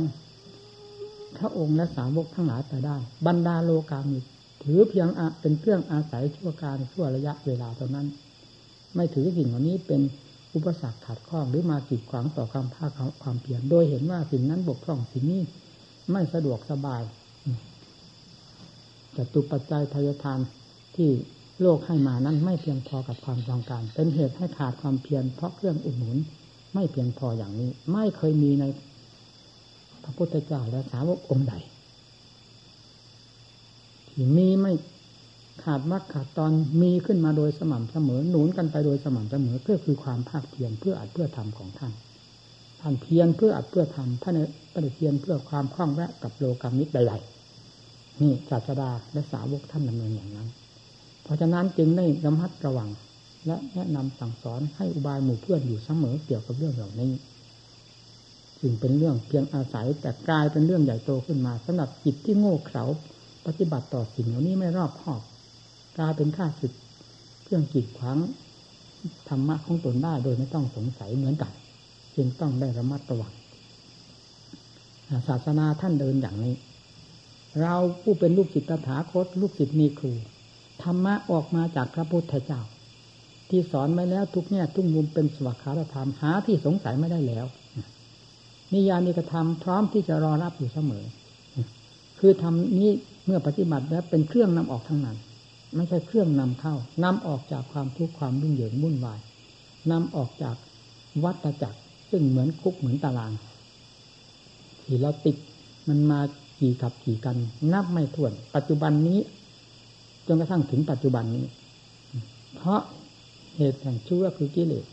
[1.39, 2.97] พระองค์และสาวกทั้งหลายไปได้
[3.27, 4.19] บรรดาโลกามิ
[4.63, 5.09] ถือเพียง
[5.41, 8.07] เป็นเครื่องอาศัยชั่วการชั่วระยะเวลาเท่านั้น
[8.97, 10.01] ไม่ถือสิ่งเหล่านี้เป็น
[10.55, 12.91] อุปสรรคขัดข้องหรือมากีดขวางต่อความภาค
[13.23, 15.43] ความเพียรโดยเห็นว่าสิ่งนั้นบกพร่องสิ่งนี้
[16.13, 17.03] ไม่สะดวกสบาย
[19.17, 20.41] จตุปัจจัยทายทาน
[20.97, 21.11] ที่
[21.63, 26.17] โลกให้มานั้นไม่เพียงพอกับความต้องการ เป็นเหตุให้ขาดความเพียรเพราะเครื่องอุดหนุน
[26.75, 28.65] ไม่เพียงพออย่างนี้ ไม่เคยมีใน
[30.03, 31.55] พระพุทธเจ้าและสาวกองค์ใด
[34.09, 34.73] ที่มีไม่
[35.69, 36.53] ขาดมักขาดตอน
[36.83, 41.93] มีขึ้นมาโดยสม่ำเสมอหนุนกันไปโดยสม่ำเสมอเพื่อคือความภาคเพียรเพื่ออัดเพื่อทำของท่าน
[42.81, 44.35] ท่านเพียรเพื่ออัดเพื่อทำท่าน
[44.73, 50.49] ปฏิเพียรเพื่อความคล่องแวะกับโลกามิตรใดๆนี่ศาสดาและสาวกท่านดำเนินอย่างนั้น
[51.23, 52.89] เพราะฉะนั้นจึงได้ระมัดระวัง
[53.47, 57.13] และแนะนำสั่งสอนให้อุบายหมู่เพื่อนอยู่เสมอเกี่ยวกับเรื่องเหล่านี้
[58.61, 62.85] จึงเป็นเรื่องเพียงอาศัยแต่กลายเป็นเรื่องใหญ่โตขึ้นมาสำหรับจิตที่โง่เขลา
[63.47, 65.23] ปฏิบัติต่อสิ่งเหล่านี้ไม่รอบคอบ
[65.99, 66.73] กลายเป็นข้าศึก
[67.45, 68.19] เครื่องกีดขวาง
[69.29, 71.53] ธรรมะของตนได้โดยไม่ต้องสงสัยเหมือนกัน
[72.17, 73.33] จึงต้องได้ระมัดระวัง
[75.29, 76.55] ศาสนาท่านเดินอย่างนี้
[77.61, 80.13] เราผู้เป็นลูกศิษย์ตถาคต ลูกศิษย์มีครู
[80.83, 82.61] ธรรมะออกมาจากพระพุทธเจ้า
[83.49, 87.47] ที่สอนไว้แล้วทุกแง่ทุกมุมเป็นสวัสดิธรรมหาที่สงสัยไม่ได้แล้ว
[88.73, 91.05] นิยานิกธรรมพร้อมที่จะรอรับอยู่เสมอ
[92.19, 92.91] คือทำนี้
[93.27, 95.17] เมื่อปฏิบัติแล้วเป็นเครื่องนำออกทั้งนั้น
[95.75, 99.21] ไม่ใช่เครื่องนำเข้านำออกจากความทุกข์ความรุ่งเหยิงวุ่นวาย
[99.91, 100.57] นำออกจาก
[101.25, 103.33] วัฏจักร ซึ่งเหมือนคุกเหมือนตาราง
[104.85, 105.37] ที่เราติด
[105.89, 106.21] มันมา
[106.61, 107.37] กี่กับกี่กัน
[107.73, 109.21] นับไม่ถ้วน ปัจจุบันนี้
[110.27, 111.47] จนกระทั่งถึงปัจจุบันนี้
[112.55, 112.81] เพราะ
[113.57, 114.87] เหตุแห่งชั่วคือกิเลส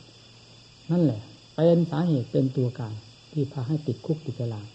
[0.91, 1.21] นั่นแหละ
[1.55, 2.93] เป็นสาเหตุเป็นตัวการ
[3.31, 4.65] ที่พาให้ติดคุกติดตาราง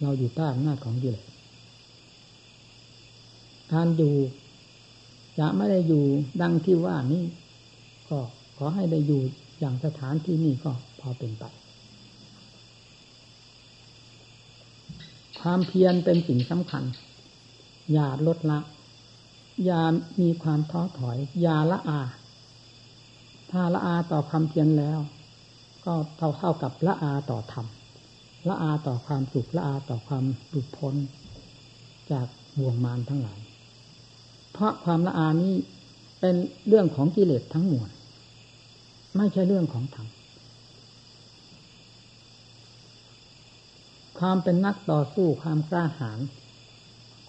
[0.00, 1.26] เราอยู่ใต้อำนาจของกิเลส
[3.72, 4.14] การอยู่
[5.38, 6.04] จะไม่ได้อยู่
[6.42, 7.24] ดังที่ว่านี่
[8.10, 8.18] ก็
[8.56, 9.22] ขอให้ได้อยู่
[9.60, 11.44] อย่างสถานที่นี่ก็พอเป็นไป
[15.40, 16.84] ความเพียรเป็นสิ่งสำคัญ
[17.92, 18.60] อย่าลดละ
[19.64, 19.82] อย่า
[20.20, 22.00] มีความท้อถอย อย่าละอา
[23.50, 24.98] ถ้าละอาต่อความเพียรแล้ว
[25.84, 27.66] ก็เท่าเท่ากับละอาต่อธรรม
[28.48, 30.94] ละอาต่อความสุขละอาต่อความหลุดพ้น
[32.10, 32.26] จาก
[32.58, 33.40] บ่วงมารทั้งหลาย
[34.60, 35.54] ราะความละอานี้
[36.20, 36.34] เป็น
[36.68, 37.90] เรื่องของกิเลสทั้งมวล
[39.16, 40.08] ไม่ใช่เรื่องของธรรม
[44.18, 46.18] ความเป็นนักต่อสู้ความกล้าหาญ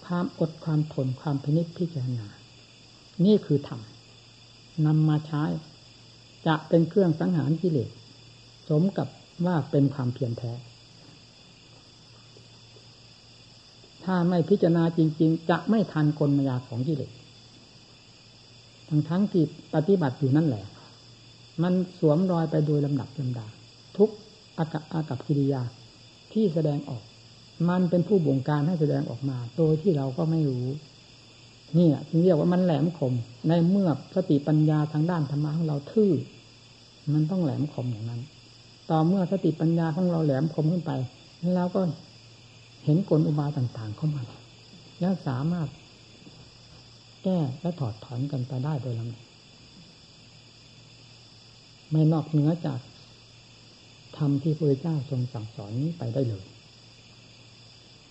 [0.04, 2.26] ความอดความทนความพินิจพิจารณา
[3.24, 3.80] นี่คือธรรม
[4.86, 5.44] นำมาใช้
[6.46, 7.90] จะเป็นเครื่องสังหารกิเลส
[8.68, 9.08] สมกับ
[9.46, 10.52] ว่าเป็นความเพียรแท้
[14.04, 17.12] ถ้าไม่พิจารณาจริง ๆ จะไม่ทันกลมายาของกิเลส
[19.08, 20.64] ทั้งที่ปฏิบัติอยู่นั่นแหละ
[21.62, 23.46] มันสวมรอยไปโดยลำดับลำดา
[23.96, 24.10] ทุก
[24.58, 25.62] อากับอากับกิริยา
[26.32, 27.02] ที่แสดงออก
[27.68, 30.66] มันเป็นผู้บงการให้แสดงออกมา โดยที่เราก็ไม่รู้
[31.78, 33.12] นี่จึงเรียกว่ามันแหลมคม
[33.48, 36.12] ในเมื่อสติปัญญาทางด้านธรรมะของเราทื่อ
[37.12, 38.20] มันต้องแหลมคมอย่างนั้น
[38.90, 40.92] ต่อเมื่อสติปัญญาของเราแหลมคมขึ้นไป
[41.54, 41.80] แล้วก็
[42.84, 44.22] เห็นกลอุบายต่างๆเข้ามา
[45.00, 45.68] แล้วสามารถ
[47.22, 49.24] แก้และถอดถอนกันไปได้โดยลำดับ
[51.90, 52.80] ไม่นอกเหนือจาก
[54.16, 56.44] ธรรมที่พระเจ้าทรงสั่งสอนนี้ไปได้เลย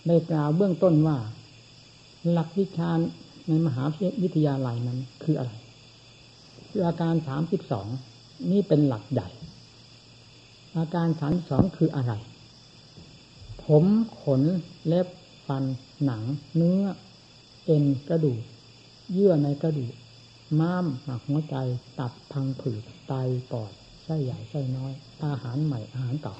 [0.06, 1.18] ได้กล่าวเบื้องต้นว่า
[2.30, 2.90] หลักวิชา
[3.48, 3.82] ในมหา
[4.22, 5.52] วิทยาลัยนั้นคืออะไร
[6.68, 7.86] คืออาการสามสิบสอง
[8.50, 9.28] นี่เป็นหลักใหญ่
[10.78, 12.12] อาการสามสองคืออะไร
[13.64, 13.84] ผม
[14.22, 14.42] ขน
[14.86, 15.06] เล็บ
[15.46, 15.64] ฟัน
[16.04, 16.22] หนัง
[16.56, 16.82] เนื้อ
[17.64, 18.40] เอ็นกระดูก
[19.12, 19.94] เยื่อในกระดูก
[20.60, 21.56] ม้ามหักหัวใจ
[21.98, 23.12] ตับพังผืดไต
[23.50, 23.72] ปอด
[24.04, 24.92] ไส้ใหญ่ไส้น้อย
[25.24, 26.36] อาหารใหม่อาหารเก่า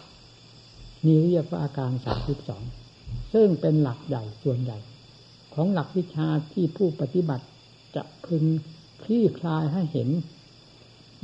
[1.04, 2.62] มีเรียกว่าอาการสามสิบสอง
[3.32, 4.78] ซึ่งเป็นหลักใหญ่ส่วนใหญ่
[5.54, 7.46] ของหลักวิชาที่ผู้ปฏิบัติ
[7.96, 8.44] จะพึง
[9.02, 10.08] คลี่คลายให้เห็น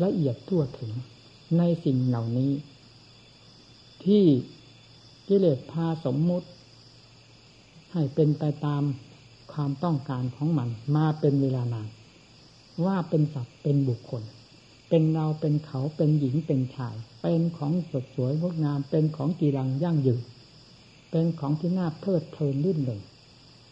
[0.02, 0.92] ละเอียดทั่วถึง
[1.58, 2.52] ในสิ่งเหล่านี้
[4.04, 4.24] ที่
[5.28, 6.48] กิเลสพาสมมุติ
[7.92, 8.82] ให้เป็นไปตาม
[9.52, 11.88] ความต้องการของมัน มาเป็นเวลานาน
[12.84, 14.22] ว่าเป็นสัตว์เป็นบุคคล
[14.88, 20.22] เป็นเราเป็นเขาเป็นหญิงเป็นชาย เป็นของสดสวยงดงามเป็นของกีรังยั่งยืน
[21.10, 23.00] เป็นของที่น่าเพลิดเพลินลื่นเลง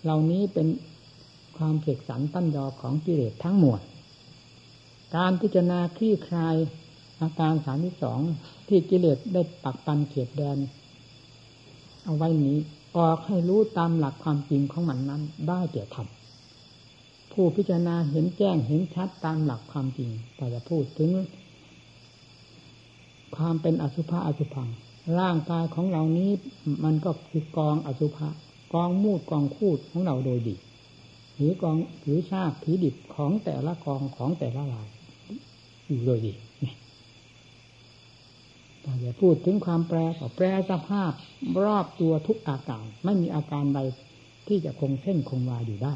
[0.02, 0.66] เหล่านี้เป็น
[1.56, 3.80] ความเสกสรรตั้นยอของกิเลสทั้งหมด
[5.16, 6.56] การพิจารณาคลี่คลาย
[7.20, 8.20] อาการสามที่สอง
[8.68, 10.58] ที่กิเลสได้ปักปันเขียดแดน
[12.04, 12.56] เอาไว้นี้
[12.96, 16.06] ออกให้รู้ตามหลักความจริงของมันนั้น ได้แก่ธรรม
[17.32, 21.10] ผู้พิจารณาเห็นแจ้งเห็นชัดตามหลักความจริงแต่จะพูดถึง
[23.36, 24.68] ความเป็นอสุภะอสุพัง
[25.20, 26.30] ร่างกายของเรานี้
[26.84, 28.28] มันก็คือกองอสุภะ
[28.74, 30.56] กองมูดกองคูดของเราโดยดี
[31.34, 34.88] หรือกองหรือชาติผีดิบของแต่ละกองของแต่ละลาย
[35.86, 36.32] อยู่โดยดี
[39.00, 41.12] อย่าพูดถึงความแปรก็แปรสภาพ
[41.64, 43.80] รอบตัวทุกอาการ ไม่มีอาการใด
[44.46, 45.94] ที่จะคงเส้นคงวาอยู่ได้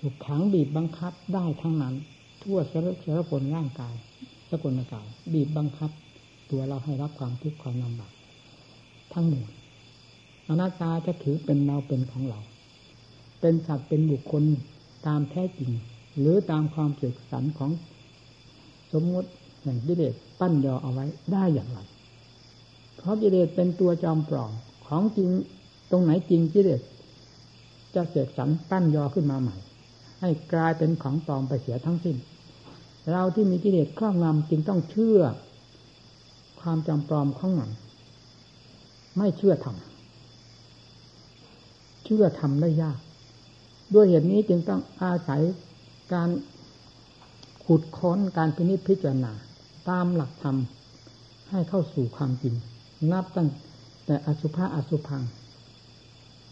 [0.00, 1.94] ถูกขังบีบบังคับได้ทั้งนั้น
[2.42, 3.94] ทั่วเสารพลร่างกาย
[4.50, 5.90] สกุลกายบีบบังคับ
[6.50, 8.12] ตัวเราให้รับความทุกข์ความลำบาก
[9.12, 9.50] ทั้งหมด
[10.48, 12.40] อนัตตาจะถือเป็นเราเป็นของเรา
[13.40, 14.42] เป็นสัตว์เป็นบุคคล
[15.06, 15.70] ตามแท้จริง
[16.18, 17.70] หรือตามความเกิดสันของ
[18.92, 19.30] สมมติ
[19.68, 21.78] อย่งกิเลสปั้นยอเอาไว้ได้อย่างไร
[22.96, 24.52] เพราะกิเลสเป็นตัวจอมปลอม
[24.86, 25.28] ของจริง
[25.90, 26.80] ตรงไหนจริงกิเลส
[27.94, 29.56] จะเสกสรรปั้นยอขึ้นมาใหม่
[30.20, 32.16] ให้กลายเป็นของปลอมไปเสียทั้งสิ้น
[33.10, 35.20] เราที่มีกิเลสครอบงำจึงต้องเชื่อ
[36.60, 37.70] ความจำปลอมของมัน
[39.18, 42.98] ไม่เชื่อทำเชื่อทำได้ยาก
[43.94, 45.42] ด้วยเหตุนี้จึงต้องอาศัย
[46.12, 46.28] การ
[47.64, 49.32] ขุดค้นการพินิจพิจารณา
[49.90, 50.56] ตามหลักธรรม
[51.50, 52.54] ให้เข้าสู่ความจริง
[53.12, 53.48] นับตั้ง
[54.06, 55.22] แต่อสุภะอสุพัง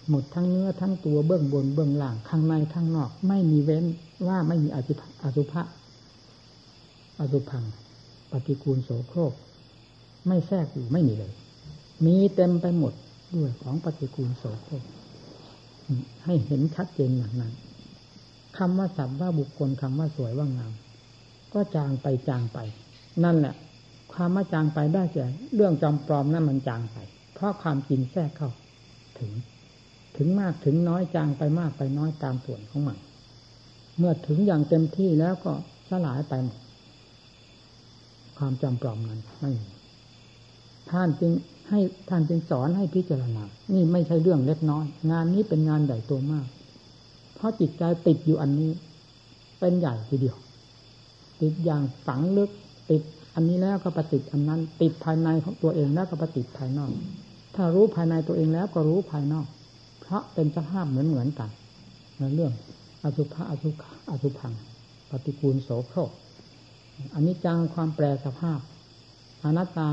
[0.08, 3.84] หมดทั้งเนื้อทั้งตัวเบื้องบนเบื้องล่างข้างในข้างนอก ไม่มีเว้น
[4.28, 5.62] ว่าไม่มีอสุภะอสุภะ
[7.20, 7.64] อสุพัง
[8.30, 9.32] ปฏิกูลโสโครก
[10.26, 11.32] ไม่แทรกอยู่ไม่มีเลย
[12.06, 12.92] มีเต็มไปหมด
[13.34, 14.84] ด้วยของปฏิกูลโสโครก
[16.24, 17.52] ให้เห็นชัดเจนอย่างนั้น
[18.58, 20.72] คำว่าสัตว์ว่าบุคคลคำว่าสวยว่างาม
[21.54, 22.58] ก็จางไปจางไป
[23.24, 23.54] นั่นแหละ
[24.12, 26.96] ความว่าจางไปได้แก่เรื่องจอมปลอมนั่นมันจางไป
[27.34, 28.50] เพราะความจริงแทรกเข้า
[29.18, 29.32] ถึง
[30.16, 32.98] ถึงมากถึงน้อยจางไปมากไปน้อยตามส่วนของมัน
[33.98, 35.52] เมื่อถึงอย่างเต็มที่แล้วก็
[35.88, 36.60] สลายไปหมด
[38.38, 39.68] ความจำปลอมนั้นไม่มี
[40.90, 41.32] ท่านจึง
[41.68, 46.46] ให้ท่านจึงสอนให้พิจารณา นี่ไม่ใช่เรื่องเล็กน้อย งานนี้เป็นงานใหญ่ตัวมาก
[47.34, 48.70] เพราะจิตใจติดอยู่อันนี้
[49.60, 50.36] เป็นใหญ่ทีเดียว
[51.40, 52.50] ติดอย่างฝังลึก
[52.90, 53.02] ติด
[53.34, 56.90] อันนี้แล้วก็ปฏิติอันนั้น ติดภายในของตัวเองแล้วก็ปฏิภายนอก
[57.54, 59.46] ถ้ารู้ภายในตัวเองแล้วก็รู้ภายนอก
[60.00, 61.50] เพราะเป็นสภาพเหมือนเหมือนกัน
[62.18, 62.52] ในเรื่อง
[63.02, 64.52] อสุภะอสุขอสุพัง
[65.10, 66.10] ปฏิกูลโสโครก
[67.14, 68.58] อันนี้จังความแปรสภาพ
[69.42, 69.88] อนัตตา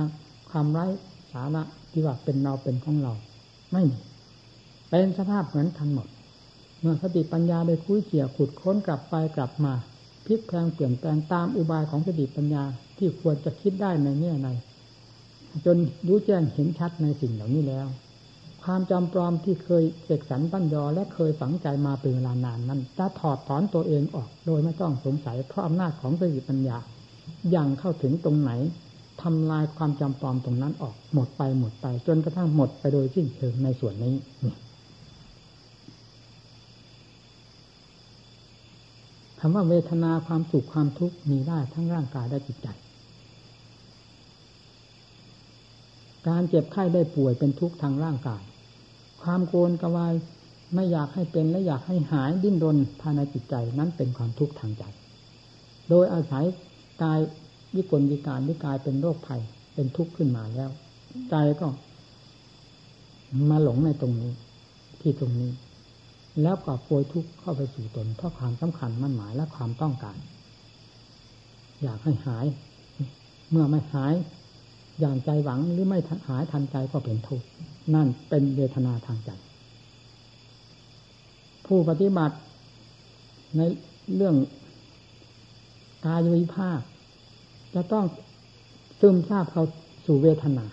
[0.49, 0.85] ความไร้
[1.31, 3.13] สาระที่ว่าเป็นเราเป็นของเรา
[3.71, 3.97] ไม่มี
[4.89, 6.07] เป็นสภาพเหมือนกันหมด
[6.79, 9.73] เมื่อสติปัญญาได้คุยเกี่ยวขุดค้นกลับไปกลับมา
[10.25, 12.63] พลิกแปลงเปลี่ยนแปลงตามอุบายของสติปัญญา
[12.97, 14.49] ที่ควรจะคิดได้ในแง่ใน
[15.65, 17.87] จนรู้แจ้งเห็นชัดในสิ่งเหล่านี้แล้ว
[18.63, 26.77] ความจำปลอมที่เคยเสกสรรปั้นยอและเคยฝังใจมาเป็นเวลานานนั้นจะถอดถอนตัวเองออก โดยไม่ต้องสงสัยเพราะอำนาจของสติปัญญา
[27.51, 28.51] อย่างเข้าถึงตรงไหน
[29.21, 34.15] ทำลายความจำปลอมตรงนั้นออกหมดไปหมดไป จนกระทั่งหมดไปโดยสิ้นเชิงในส่วนนี้
[39.45, 42.67] คำว่าเวทนาความสุขความทุกข์มีได้ทั้งร่างกายและจิตใจ
[46.27, 48.41] การเจ็บไข้ได้ป่วยเป็นทุกข์ทางร่างกาย
[49.23, 50.13] ความโกนกวาย
[50.75, 54.83] ไม่อยากให้เป็นและอยากให้หายดิ้นรนภายในจิตใจนั้นเป็นความทุกข์ทางใจ
[55.89, 56.45] โดยอาศัย
[57.03, 57.19] กาย
[57.75, 59.41] วิกลวิการวิกายเป็นโรคภัย
[59.73, 60.69] เป็นทุกข์ขึ้นมาแล้ว
[61.29, 61.67] ใจก็
[63.49, 64.31] มาหลงในตรงนี้
[65.01, 65.51] ที่ตรงนี้
[66.41, 70.17] แล้วก็โปรยทุกข์เข้าไปสู่ตนเพราะความสำคัญมั่นหมายและความต้องการ
[71.83, 72.45] อยากให้หาย
[73.51, 74.13] เมื่อไม่หาย
[74.99, 77.45] อย่างใจหวังหรือไม่หายทันใจก็เป็นทุกข์
[77.95, 79.31] นั่นเป็นเวทนาทางใจ
[81.65, 82.35] ผู้ปฏิบัติ
[83.57, 83.61] ใน
[84.15, 84.35] เรื่อง
[86.05, 86.79] กายวิภาค
[87.75, 88.05] จะต้อง
[88.99, 89.63] ซึมซาบเขา
[90.05, 90.65] สู่เวทนา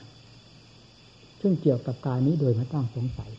[1.40, 3.31] ซึ่งเกี่ยวกับกายนี้โดยไม่ต้องสงสัย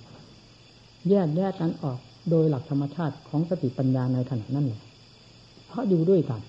[1.09, 4.81] แยกแยกกันออก โดยหลักธรรมชาติของสติปัญญาในขณะนั้นเลย
[5.67, 6.41] เพราะอยู่ด้วยกัน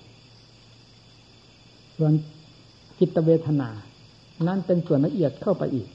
[1.97, 2.13] ส่วน
[2.99, 3.69] จิตเวทนา
[4.47, 5.87] นั่นเป็นส่วนละเอียดเข้าไปอีก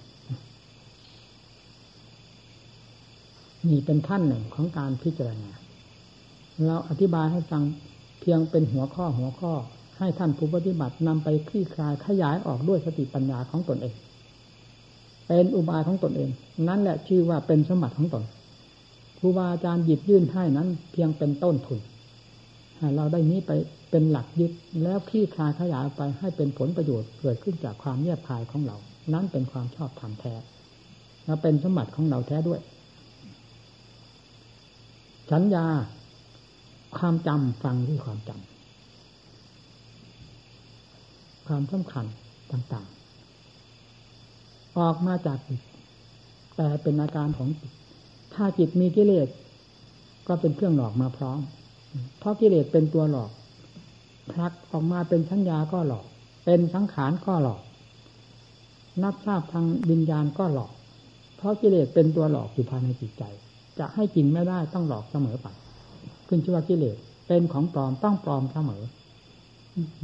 [3.69, 5.51] นี่เป็นขั้นหนึ่งของการพิจารณา
[6.67, 7.63] เราอธิบายให้ฟัง
[8.21, 9.53] เพียงเป็นหัวข้อหัวข้อ
[9.99, 13.95] ให้ท่านผู้ปฏิบัตินำไปคลี่คลายขยายออกด้วยสติปัญญาของตนเอง
[15.27, 16.31] เป็นอุบายของตนเอง
[16.69, 18.25] นั่นแหละชื่อว่าเป็นสมบัติของตน
[19.19, 21.81] ครูบาอาจารย์หยิบยื่นให้นั้น เพียงเป็นต้นทุน
[22.79, 23.51] ให้เราได้นี้ไป
[23.91, 24.53] เป็นหลักยึด
[24.83, 28.77] แล้วคลี่คลายขยายไปให้เป็นผลประโยชน์เกิดขึ้นจากความแยบคายของเรา
[29.13, 30.35] นั้นเป็นความชอบธรรมแท้
[31.25, 32.61] และเป็นสมบัติของเราแท้ด้วย
[35.33, 35.67] สัญญา
[36.99, 38.47] ความจำฟังด้วยความจำ
[41.47, 42.07] ความสำคัญ
[42.53, 42.89] ต่าง
[44.03, 45.61] ๆ ออกมาจากจิต
[46.57, 47.71] แต่เป็นอาการของจิต
[48.35, 49.29] ถ้าจิตมีกิเลส
[50.29, 51.39] ก็เป็นเครื่องหลอกมาพร้อม
[52.19, 53.31] เพราะกิเลสเป็นตัวหลอก
[54.31, 56.05] พลักออกมาเป็นสัญญาก็หลอก
[56.45, 57.61] เป็นสังขารก็หลอก
[59.03, 60.73] นับทราบทางวิญญาณก็หลอก
[61.37, 63.23] เพราะกิเลสเป็นตัวหลอกอยู่ภายในจิตใจ
[63.79, 65.47] จะให้จริงไม่ได้ต้องหลอกเสมอไป
[66.29, 66.97] ขึ้นชื่อว่ากิเลส
[67.29, 68.83] เป็นของปลอมต้องปลอมเสมอ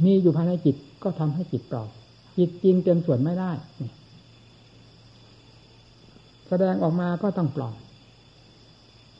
[0.03, 1.89] มีอยู่ภายในจิตก็ทำให้จิตปลอม
[2.37, 3.51] จิตจริงเต็มส่วนไม่ได้
[6.47, 7.75] แสดงออกมาก็ต้องปลอม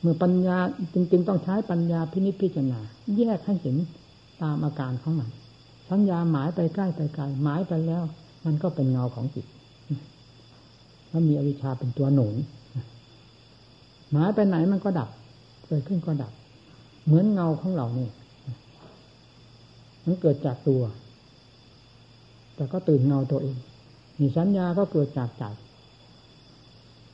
[0.05, 0.57] มื่อปัญญา
[0.93, 2.79] จริงๆต้องใช้ปัญญาพินิจพิจารณา
[3.17, 3.75] แยกให้เห็น
[4.41, 5.29] ตามอาการของมัน
[5.89, 8.03] สัญญาหมายไปใกล้ไปไกลหมายไปแล้ว
[8.45, 9.45] มันก็เป็นเงาของจิต
[11.09, 12.35] แล้วมีอวิชชาเป็นตัวหนุน
[14.11, 15.09] หมายไปไหนมันก็ดับ
[15.67, 16.33] เกิดขึ้นก็ดับ
[17.05, 18.11] เหมือนเงาของเราเนี่ย
[20.05, 20.81] มันเกิดจากตัว
[22.55, 23.55] แต่ก็ตื่นเงาตัวเอง
[24.19, 25.43] มีสัญญาก็เกิดจากใจ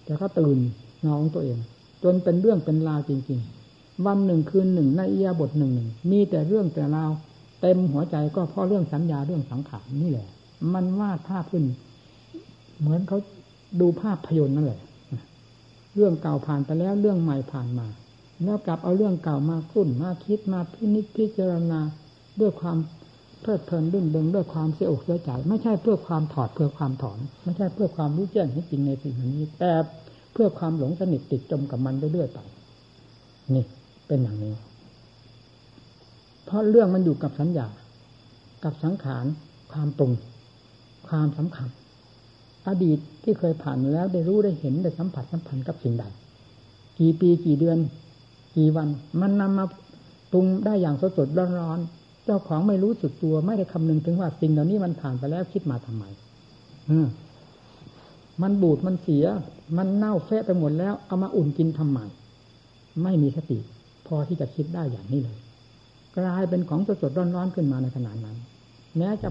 [0.06, 0.58] แต่ก็ตื่น
[1.02, 1.58] เงาของตัวเอง
[2.04, 3.40] จนเป็นเรื่องเป็นราวจริง
[3.74, 7.12] ๆ วันหนึ่งคืนหนึ่งในเอียบทหนึ่งหนึ่งมีแต่เรื่องแต่ราว
[7.62, 10.28] เต็มหัวใจก็เพราะเรื่องสัญญาเรื่องสังขารนี่แหละ
[10.74, 11.64] มันวาดภาพขึ้น
[12.80, 13.20] เหมือนเขา
[13.80, 14.80] ดูภาพพยนตร์นั่นแหละ
[15.96, 17.88] เรื่องเก่าผ่านไปแล้วเรื่องใหม่ผ่านมา
[18.44, 21.80] แล้วกลับเอาเรื่องเก่ามาคุ้นมาคิดมาพินิจพิจารณา
[22.40, 22.78] ด้วยความ
[23.42, 29.72] เพลิดเพลินดึงดึงด้วยความเสียอกเสียใจไม่ใช่เพื่อความถอดเพื่อความถอน ไม่ใช่เพื่อความรู้แจ้งให้จริงในสิ่งนี้ แต่
[30.32, 32.40] เพื่อความหลงสนิทติดจมกับมันเรื่อยๆไป
[33.56, 33.66] นี่
[34.08, 34.54] เป็นอย่างนี้
[36.46, 37.68] เพราะเรื่องมันอยู่กับสัญญา
[38.64, 39.26] กับสังขาร
[39.72, 40.12] ความตรง
[41.08, 41.68] ความสำคัญ
[42.68, 46.04] อดีตที่เคยผ่านมาแล้วได้รู้ได้เห็นได้สัมผัสสัมพันธ์กับสิ่งใด
[47.00, 47.78] กี่ปีกี่เดือน
[48.56, 48.88] กี่วัน
[49.22, 49.66] มันนำมา
[50.32, 51.80] ปรุงได้อย่างสดสดร้อน
[52.26, 56.04] เจ้าของไม่รู้สึกตัวไม่ได้คำนึงถึงว่าสิ่งเหล่านี้มันผ่านไปแล้วคิดมาทำไม
[56.90, 56.98] อื
[58.42, 59.26] มันบูดมันเสีย
[59.78, 62.00] มันเน่าเฟะไปหมดแล้ว เอามาอุ่นกินทำไม
[63.04, 63.58] ไม่มีสติ
[64.08, 65.38] พอที่จะคิดได้อย่างนี้เลย
[66.18, 68.38] กลายเป็นของสดสดร้อนๆขึ้นมาในขณะนั้น
[68.98, 69.30] แม้จะ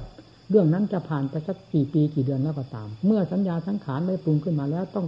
[0.50, 5.06] เรื่องนั้นจะผ่านไปสักกี่ปีกี่เดือนแล้วก็ตาม เมื่อสัญญาสังขารได้ปรุงขึ้นมาแล้ว ต้อง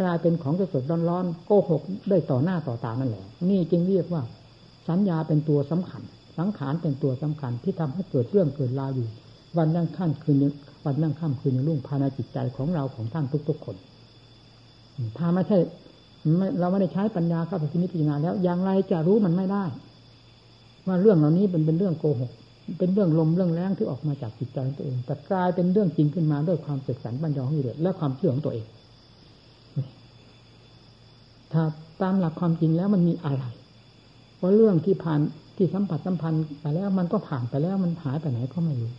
[0.00, 4.22] กลายเป็นของสดสดร้อนๆโกหกได้ต่อหน้าต่อตานั่นแหละ นี่จึงเรียกว่า
[4.88, 6.02] สัญญาเป็นตัวสำคัญ
[6.38, 9.08] สังขารเป็นตัวสำคัญที่ทำให้เกิดเรื่องเกิดราวอยู่
[9.56, 10.36] วันนั่งขั้นคืน
[10.88, 13.76] วันนั่งค่ำคืนยังรุ่งภายในจิตใจของเราของท่านทุก ๆ คน
[15.16, 15.58] ถ้าไม่ใช่
[16.60, 19.64] เราไม่ได้ใช้ปัญญาเข้าไปพิจารณาแล้ว อย่างไรจะรู้มันไม่ได้
[20.86, 22.30] ว่าเรื่องเหล่านี้เป็นเป็นเรื่องโกหก
[22.78, 28.66] เป็นเรื่องลมเรื่องแรงที่ออกมาจากจิตใจของตัวเอง แต่กลายเป็นเรื่องจริงขึ้นมาด้วยความเสกสรรปัญญาของอิเลสและความเชื่อของตัวเอง
[31.52, 31.62] ถ้า
[32.02, 33.44] ตามหลักความจริงแล้วมันมีอะไร
[34.40, 35.20] ว่าเรื่องที่ผ่าน
[35.56, 38.92] ที่สัมผัสสัมพันธ์ไปแล้วมันก็ผ่านไปแล้วมันหายไปไหนก็ไม่รู้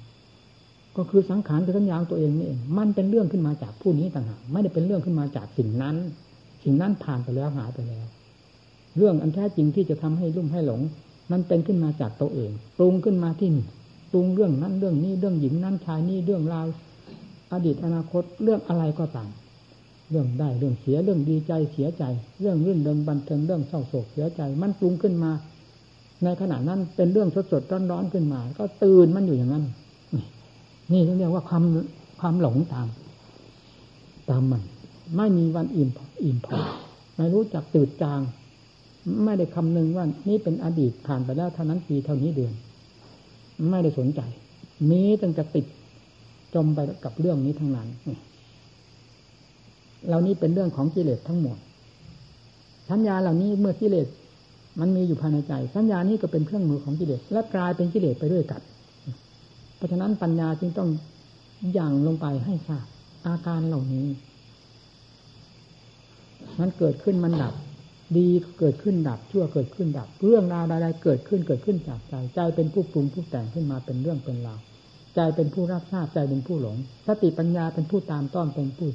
[0.97, 5.95] ก็คือสังขารคือสัญญาตัวเองนี่เองมันเป็นเรื่องขึ้นมาจากผู้นี้ต่างหากไม่ได้เป็นเรื่องขึ้นมาจากสิ่งนั้น
[6.63, 8.05] สิ่งนั้นผ่านไปแล้วหายไปแล้ว
[8.97, 10.81] เรื่องอันแท้จริงที่จะทำให้รุ่มให้หลง
[11.31, 13.65] มันเป็นขึ้นมาจากตัวเองปรุงขึ้นมาที่นี่
[14.11, 16.65] ปรุงเรื่องนั้นเรื่องนี้เรื่องหญิงนั้นชายนี้เรื่องราว
[17.53, 19.29] อดีตอนาคตเรื่องอะไรก็ตาม
[20.09, 22.03] เรื่องได้เรื่องเสียเรื่องดีใจเสียใจ
[22.41, 25.31] เรื่องรื่นเริงบันเทิงเรื่องเศร้าโศกเสียใจ มันปรุงขึ้นมา
[26.23, 29.65] ในขณะนั้นเป็นเรื่องสดสดร้อนร้อนขึ้นมา ก็ตื่นมันอยู่อย่างนั้น
[30.91, 31.63] นี่เรียกว่าความ
[32.19, 32.87] ความหลงตาม
[34.29, 34.61] ตามมัน
[35.17, 35.89] ไม่มีวันอิ่ม
[36.23, 36.59] อิ่มพอ
[37.15, 38.21] ไม่รู้จักตื่นจาง
[39.23, 42.53] ไม่ได้คำนึงว่านี่เป็นอดีตผ่านไปแล้วเท่านั้นปีเท่านี้เดือน
[43.69, 44.21] ไม่ได้สนใจ
[44.89, 45.65] มีตั้งแต่ติด
[46.55, 47.87] จมไปกับเรื่องนี้ทั้งนั้น
[50.07, 51.57] เหล่านี้เป็นเรื่องของกิเลสทั้งหมด
[52.89, 54.07] สัญญาเหล่านี้เมื่อกิเลส
[54.79, 58.61] มันมีอยู่ภายในใจ สัญญานี้ก็เป็นเครื่องมือของกิเลสและกลายเป็นกิเลสไปด้วยกัน
[59.79, 60.89] เพราะฉะนั้นปัญญาจึงต้อง
[61.77, 62.85] ย่างลงไปให้ทราบ
[63.27, 64.07] อาการเหล่านี้
[66.59, 67.53] มันเกิดขึ้นมันดับ
[68.17, 68.27] ดี
[68.59, 74.59] เกิดขึ้นดับ ชั่วเกิดขึ้นดับ เรื่องราวใดๆเกิดขึ้นเกิดขึ้นจากใจ ใจเป็นผู้ปรุงผู้แต่งขึ้นมาเป็นเรื่องเป็นราว
[75.15, 76.77] ใจเป็นผู้รับทราบใจเป็นผู้หลง
[77.07, 78.89] สติปัญญาเป็นผู้ตามต้อนเป็นผู้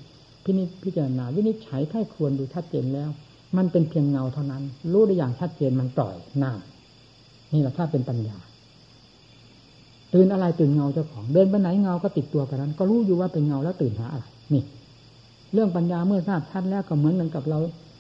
[0.45, 3.11] พินิจพิจารณาวินิจฉัยไข้ควรดูชัดเจนแล้ว
[3.57, 4.63] มันเป็นเพียงเงาเท่านั้น
[4.93, 6.53] รู้ได้อย่างชัดเจนมันปล่อยหน้า
[7.53, 8.39] นี่แหละถ้าเป็นปัญญา
[10.15, 14.63] ตื่นอะไรตื่นเงาเจ้าของเดินไปไหนเงาก็ติดตัวกันนั้น ก็รู้อยู่ว่าเป็นเงาแล้วตื่นหาอะไรนี่
[15.53, 17.59] เรื่องปัญญาเมื่อทราบชัดแล้วก็เหมือนกันกับเรา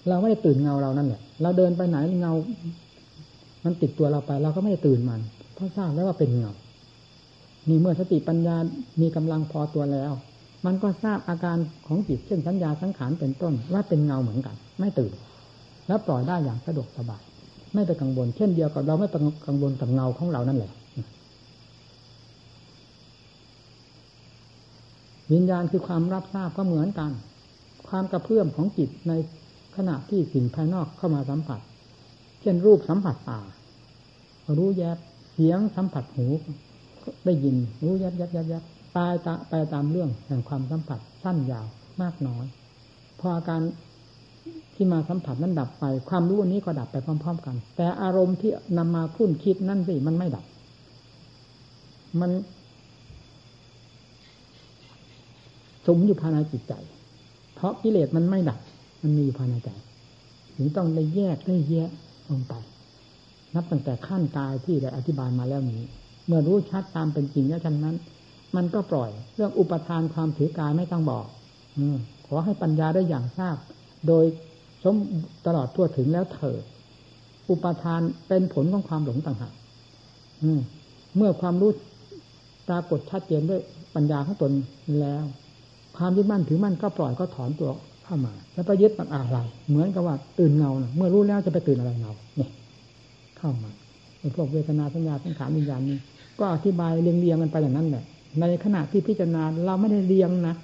[0.08, 2.32] เราไม่ได้ตื่นเงาเรานั่นแหละเราเดินไปไหนเงา
[3.64, 5.20] มันติดตัวเราไป เราก็ไม่ได้ตื่นมัน
[5.54, 6.52] เพราะทราบแล้วว่าเป็นเงา
[7.68, 8.56] นี่เมื่อสติปัญญา
[9.00, 10.12] มีกำลังพอตัวแล้ว
[10.66, 11.56] มันก็ทราบอาการ
[11.86, 15.12] ของจิตเช่นสัญญาสังขารเป็นต้นว่าเป็นเงาเหมือนกัน ไม่ตื่น
[15.88, 17.22] แล้วปล่อยได้อย่างสะดวกสบาย
[17.74, 20.72] ไม่ไปกังวลเช่นเดียวกับเราไม่ไปกังวลกับเงาของเรานั่นแหละ
[25.32, 27.10] วิญญาณคือความรับทราบก็เหมือนกัน
[27.88, 29.12] ความกระเพื่อมของจิตใน
[29.76, 31.60] ขณะที่สิ่งภายนอกเข้ามาสัมผัส
[32.40, 33.40] เช่นรูปสัมผัสตา
[34.58, 34.98] รู้แยบ
[35.32, 36.26] เสียงสัมผัสหู
[37.24, 38.62] ได้ยินรู้แยบแยบแยบแยบ
[38.96, 41.66] ตายตาไปตามเรื่องแห่งความสัมผัสสั้นยาว
[42.02, 42.44] มากน้อย
[43.20, 43.60] พออาการ
[44.74, 50.44] ที่มาสัมผัสนั้นดับไป ความรู้นี้ก็ดับไปพร้อม ๆ กัน แต่อารมณ์ที่นำมาพุ่นคิดนั่นสิมันไม่ดับ
[52.20, 52.30] มัน
[55.86, 56.74] สมอยู่ภายในจิตใจ
[57.54, 58.58] เพราะกิเลสมันไม่ดับ
[59.02, 59.70] มันมีอยู่ภายในใจ
[60.56, 61.90] ถึงต้องได้แยกได้แยก
[62.30, 62.54] ลงไป
[63.54, 65.82] นับตั้งแต่ขั้นกายที่ได้อธิบายมาแล้วนี้
[66.26, 67.96] เมื่อรู้ชัดตามเป็นจริงแล้วฉะนั้น
[68.56, 71.26] มันก็ปล่อย เรื่องอุปทานความถือกายไม่ต้องบอก
[71.78, 71.84] อื
[72.26, 73.56] ขอให้ปัญญาได้อย่างทราบ
[74.06, 74.24] โดย
[74.82, 74.96] สม
[75.46, 76.62] ตลอดทั่วถึงแล้วเถิด
[77.50, 79.54] อุปทานเป็นผลของความหลงต่างหาก
[81.16, 81.70] เมื่อความรู้
[82.68, 83.60] ปรากฏชัดเจนด้วย
[83.94, 84.52] ปัญญาของตน
[85.00, 85.24] แล้ว
[85.96, 87.70] ความยึดมั่นถือมั่นก็ปล่อยก็ถอนตัว
[88.04, 89.36] เข้ามา แล้วไปยึดมันอะไร
[89.68, 92.50] เหมือนกับว่าตื่นเงานะเมื่อรู้แล้วจะไปตื่นอะไรเงาเนี่ย
[93.38, 93.70] เข้ามา
[94.18, 95.98] ไอ้พวกเวทนาสัญญาสังขารวิญญาณนี้
[96.38, 98.04] ก็อธิบายเรียงๆกันไปอย่างนั้นแหละ
[98.40, 100.54] ในขณะที่พิจารณาเราไม่ได้เรียงนะ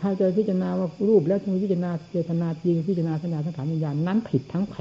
[0.00, 4.76] ถ้าจะพิจารณาว่ารูปแล้วจึงพิจารณาเจตนาจริงพิจารณาสัญญาสังขารวิญญาณนั้นผิดทั้งเพ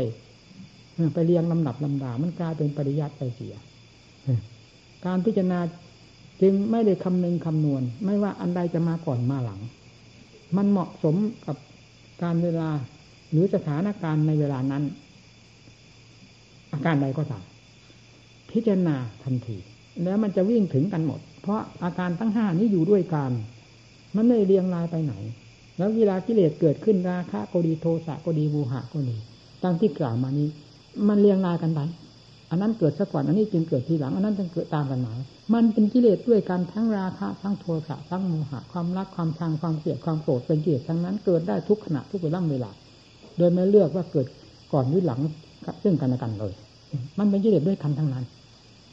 [1.13, 3.55] ไปเรียงลำดับลำดา มันกลายเป็นปริยัติไปเสีย
[5.05, 5.59] การพิจารณา
[6.41, 9.61] จึงไม่ได้คำนึงคำนวณ ไม่ว่าอันใดจะมาก่อนมาหลัง
[10.57, 11.15] มันเหมาะสม
[11.45, 11.57] กับ
[12.23, 12.69] การเวลา
[13.31, 14.83] หรือสถานการณ์ในเวลานั้น
[16.73, 17.43] อาการใดก็ตาม
[18.51, 19.57] พิจารณาทันที
[20.03, 23.31] แล้วมันจะวิ่งถึงกันหมด เพราะอาการทั้งห้านี้อยู่ด้วยกัน
[24.15, 25.13] มันไม่เรียงรายไปไหน
[25.77, 29.17] แล้วเวลากิเลสเกิดขึ้นราคะก็ดีโทสะก็ดีบูหะก็ดี
[29.63, 30.49] ตั้งที่กล่าวมานี้
[31.07, 31.79] มันเรียงรายกันไป
[32.49, 35.13] อันนั้นเกิดซะก่อนอันนี้จึงเกิดทีหลัง อันนั้นจึงเกิดตามกันมา
[35.53, 42.71] มันเป็นกิเลสด้วยกันทั้งราคะทั้งโทสะทั้งโมหะความรักความชังความเกลียดความโกรธเป็นกิเลสทั้งนั้นเกิดได้ทุกขณะทุกเวลาเวลา
[43.37, 44.25] โดยไม่เลือกว่าเกิด
[44.73, 45.19] ก่อนหรือหลัง
[45.83, 46.53] ซึ่งกันและกันเลย
[47.19, 48.25] มันเป็นกิเลสด้วยกันทั้งนั้น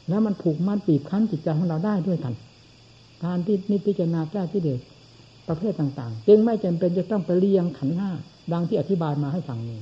[0.08, 2.34] แล้วมันผูกมัดปีบคั้นจิตใจของเราได้ด้วยกัน
[3.24, 4.80] การที่นิพิจารณาแก้ที่เด็ก
[5.48, 8.10] ประเภทต่าง ๆ จึงไม่จำเป็นจะต้องไปเรียงขันห้า
[8.52, 9.78] ดังที่อธิบายมาให้ฟังนี้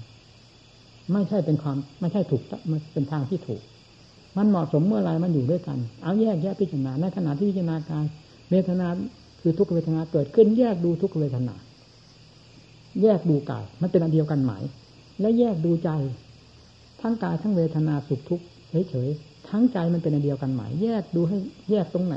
[1.12, 3.62] ไม่ใช่เป็นความไม่ใช่ถูกมันเป็นทางที่ถูก
[4.36, 8.04] มันเหมาะสมเมื่อไรมันอยู่ด้วยกัน เอาแยกแยกพิจารณาในขณะที่พิจารณากาย
[8.50, 8.86] เวทนา
[9.40, 11.54] คือทุกเวทนาเกิดขึ้น แยกดูทุกเวทนา
[13.02, 14.52] แยกดูกาย มันเป็นอันเดียวกันไหม
[15.20, 15.90] และแยกดูใจ
[17.00, 18.44] ทั้งกายทั้งเวทนาสุขทุกข์
[18.88, 21.36] เฉยๆทั้งใจมันเป็นอันเดียวกันไหมแยกดูให้
[21.70, 22.14] แยกตรงไหน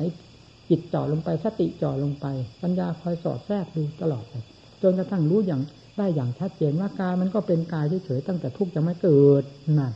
[0.70, 2.26] จิตจ่อลงไปสติจ่อลงไป
[2.62, 4.44] ปัญญาคอยสอดแทรกดูตลอดเลย
[4.82, 5.62] จนกระทั่งรู้อย่าง
[5.98, 9.44] ได้อย่างชัดเจนว่ากายมันก็เป็นกายเฉยๆตั้งแต่ทุกข์ยังไม่เกิด
[9.80, 9.94] นั่น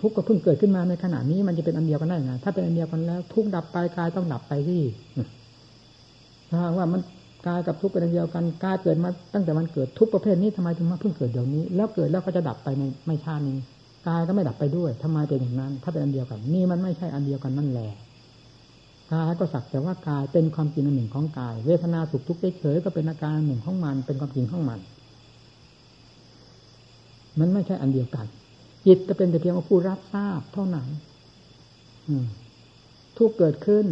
[0.00, 4.82] ทุกข์ก็เพิ่งเกิดขึ้นมาในขณะนี้มันจะเป็นอันเดียวกันได้ไงถ้าเป็นอันเดียวกันแล้ว ทุกข์ดับไปกายต้องดับไปที่
[6.50, 7.00] ถ้าว่ามัน
[7.46, 13.58] กายกับทุกข์เป็นอันเดียวกันกายเกิดมาตั้งแต่มันเกิดทุกประเภทนี้ทำไมถึงมาเพิ่งเกิดเดี๋ยวนี้ แล้วเกิดแล้วก็จะดับไปในไม่ช้านี้
[14.08, 17.90] กายก็ไม่ดับไปด้วยทำไมเป็นอย่างนั้น ถ้าเป็นอันเดียวกัน นี่มันไม่ใช่อันเดียวกันนั่นแหละ
[19.12, 24.80] กายก็สักแต่ว่ากายเป็นความจริงอันหนึ่งของกาย เวทนาสุขทุกข์เฉยก็เป็นอาการหนึ่งของมัน เป็นความจริงของมัน
[27.38, 28.26] มันไม่ใช่อันเดียวกัน
[28.86, 30.88] จิตจะเป็นแต่เพียงผู้รับทราบเท่านั้น
[33.16, 33.86] ทุกเกิดขึ้น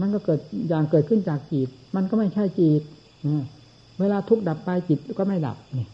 [0.00, 2.82] มันก็เกิดอย่างเกิดขึ้นจากจิต มันก็ไม่ใช่จิต
[4.00, 5.86] เวลาทุกดับไปจิตก็ไม่ดับนี่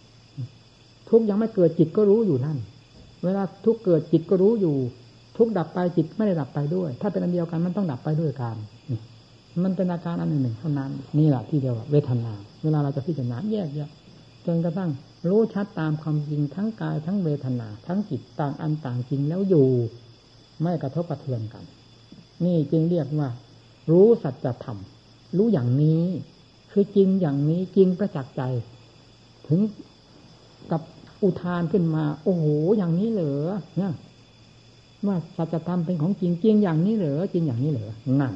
[1.10, 2.58] ทุกยังไม่เกิดจิตก็รู้อยู่นั่น
[3.24, 4.76] เวลาทุกเกิดจิตก็รู้อยู่
[5.36, 8.56] ทุกดับไปจิตไม่ได้ดับไปด้วย ถ้าเป็นอันเดียวกันมันต้องดับไปด้วยกัน
[9.64, 12.32] มันเป็นอาการอันหนึ่งเท่านั้นนี่แหละที่เรียวเวทนา
[12.62, 13.90] เวลาเราจะพิจารณาแยกแยะ
[14.46, 14.90] จนกระทั่ง
[15.28, 19.68] รู้ชัดตามความจริงทั้งกายทั้งเวทนา ทั้งจิตต่างอันต่างจริงแล้วอยู่
[20.62, 21.64] ไม่กระทบกระเทือนกัน
[22.44, 23.28] นี่จึงเรียกว่า
[23.90, 24.78] รู้สัจธรรม
[25.36, 26.02] รู้อย่างนี้
[26.72, 28.42] คือจริงอย่างนี้จริงประจักษ์ใจ
[29.48, 29.60] ถึง
[30.72, 30.82] กับ
[31.22, 32.44] อุทานขึ้นมา โอ้โห
[32.76, 33.92] อย่างนี้เหรอเนี่ย
[35.08, 37.90] ว่าสัจธรรมเป็นของจริงจริงอย่างนี้เหรอจริงอย่างนี้เหรอ
[38.20, 38.32] นั่น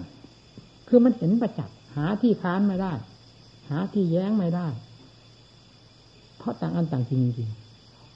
[0.89, 2.93] คือมันเห็นประจักษ์หาที่ค้านไม่ได้
[3.69, 4.66] หาที่แย้งไม่ได้
[6.39, 7.51] เพราะต่างอันต่างจริงจริง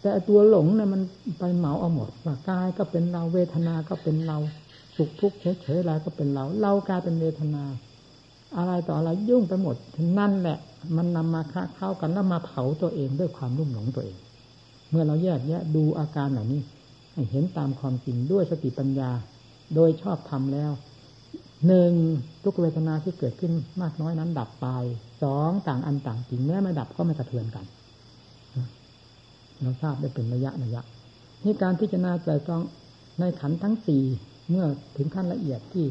[0.00, 1.02] แต่ตัวหลงเนะ่ะมัน
[1.38, 4.38] ไปเหมาเอาหมดว่ากายก็เป็นเราเวทนาก็เป็นเรา
[4.96, 7.64] สุขทุกข์เฉยๆอะไรก็เป็นเรา เรากลายเป็นเวทนา
[8.56, 9.76] อะไรต่ออะไรยุ่งไปหมด
[10.18, 10.58] นั่นแหละ
[10.96, 14.16] มันนำมาค้าเข้ากันแล้วมาเผาตัวเองด้วยความรุ่มหลงตัวเอง
[14.90, 16.60] เมื่อเราแยกแยะดูอาการเหล่านี้
[17.30, 19.10] เห็นตามความจริงด้วยสติปัญญา
[19.74, 20.72] โดยชอบทำแล้ว
[21.66, 21.92] หนึ่ง
[22.44, 23.52] ทุกเวทนาที่เกิดขึ้น
[23.82, 24.66] มากน้อยนั้น ดับไป
[25.22, 27.64] สองต่างอันต่างจริงแม้ไม่ดับก็ไม่กระเทือนกัน
[29.60, 30.82] เราทราบได้เป็นระยะระยะ
[31.44, 32.62] นี่การพิจารณาใจต้อง
[33.18, 34.04] ในขันทั้งสี่
[34.50, 35.84] เมื่อถึงขั้นละเอียดที่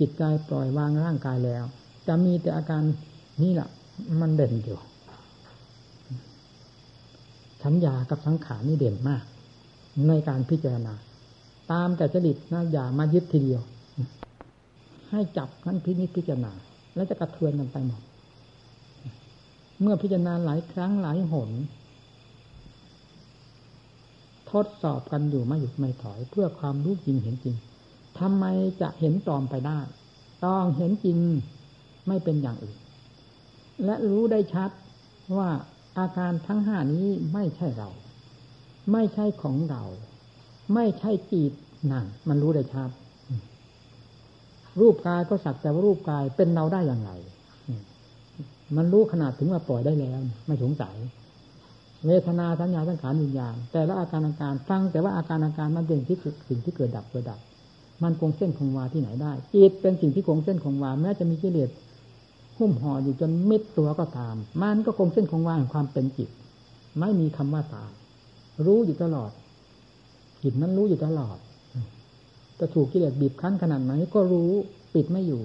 [0.00, 1.64] จิตใจปล่อยวางร่างกายแล้ว
[2.08, 2.82] จะมีแต่อาการ
[3.42, 3.68] นี่แหละ
[4.20, 4.78] มันเด่นอยู่
[7.64, 9.24] สัญญากับสังขารนี่เด่นมาก
[10.08, 10.94] ในการพิจารณา
[11.72, 13.62] ตามแต่จริตนะอย่ามายึดทีเดียว
[15.10, 16.52] ให้จับนั้นพินิจพิจารณา
[16.94, 18.02] แล้วจะกระเทือนกันไปหมด
[19.80, 21.50] เมื่อพิจารณาหลายครั้งหลายหน
[24.50, 27.56] ทดสอบกันอยู่ไม่หยุดไม่ถอย เพื่อความรู้จริงเห็นจริง
[28.18, 28.44] ทำไม
[28.80, 29.78] จะเห็นตอมไปได้
[30.44, 31.18] ต้องเห็นจริง
[32.06, 32.78] ไม่เป็นอย่างอื่น
[33.84, 34.70] และรู้ได้ชัด
[35.36, 35.50] ว่า
[35.98, 37.88] อาการทั้งห้านี้ไม่ใช่เรา
[38.92, 39.82] ไม่ใช่ของเรา
[40.74, 41.52] ไม่ใช่จิต
[41.92, 42.90] นั่นมันรู้ได้ชัด
[44.80, 47.10] รูปกายก็สักแต่ว่ารูปกายเป็นเราได้อย่างไร
[48.76, 50.96] มันรู้ขนาดถึงว่าปล่อยได้แล้ว ไม่สงสัย
[52.06, 56.18] เวทนาสัญญาสังขารวิญญาณ แต่ละอาการอาการฟังแต่ว่าอาการอาการมันเป็นที่
[56.48, 57.40] สิ่งที่เกิดดับเกิดดับ
[58.02, 61.70] มันคงเส้นคงวาที่ไหนได้จิตเป็นสิ่งที่คงเส้นคงวาแม้จะมีกิเลส
[62.58, 66.28] หุ้มห่ออยู่จนมิดตัวก็ตาม มันก็คงเส้นคงวาแห่งความเป็นจิต
[67.00, 67.90] ไม่มีคำว่าตาย
[68.64, 69.30] รู้อยู่ตลอด
[70.42, 71.38] จิตนั้นรู้อยู่ตลอด
[72.58, 74.50] จะถูกกิเลสบีบคั้นขนาดไหนก็รู้
[74.94, 75.42] ปิดไม่อยู่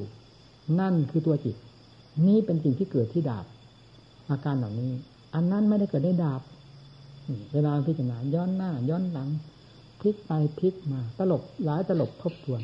[0.80, 1.55] นั่นคือตัวจิต
[2.28, 3.45] นี่เป็นสิ่งที่เกิดที่ดาบ
[4.30, 4.91] อาการเหล่านี้
[5.36, 6.41] อันนั้นไม่ได้เกิดได้ดาบ
[7.53, 9.30] เวลาพิจารณาย้อนหน้า ย้อนหลัง
[9.99, 12.62] พลิกไปพลิกมา ตลบหลายตลบทบทวน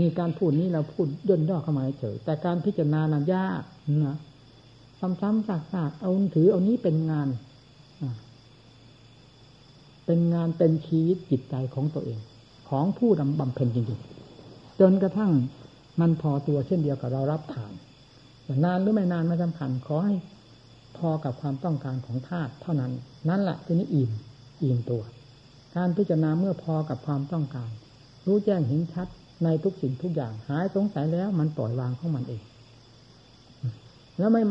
[0.00, 3.62] มีการพูดนี้เราพูดย่นย่อเข้ามาเฉยแต่การพิจารณานั้นยาก
[4.06, 4.16] นะ
[5.00, 7.28] ซ้ำๆซากๆเอาถือเอานี้เป็นงาน
[10.06, 12.18] เป็นงานเป็นชีวิตจิตใจของตัวเอง
[12.68, 15.32] ของผู้ดำบำเพ็ญจริงๆ จนกระทั่ง
[16.00, 17.72] มันพอตัวเช่นเดียวกับเรารับทาน
[18.64, 20.14] นานหรือไม่นานไม่สำคัญขอให้
[20.98, 22.92] พอกับความต้องการของธาตุเท่านั้น
[23.28, 24.10] นั่นแหละทีนี้อิ่ม
[24.62, 25.02] อิ่มตัว
[25.76, 27.70] การพิจารณาเมื่อพอกับความต้องการ
[28.26, 29.08] รู้แจ้งเห็นชัด
[29.44, 32.42] ในทุกสิ่งทุกอย่างหายสงสัยแล้วมันปล่อยวางของมันเอง
[34.18, 34.42] แล้วไม่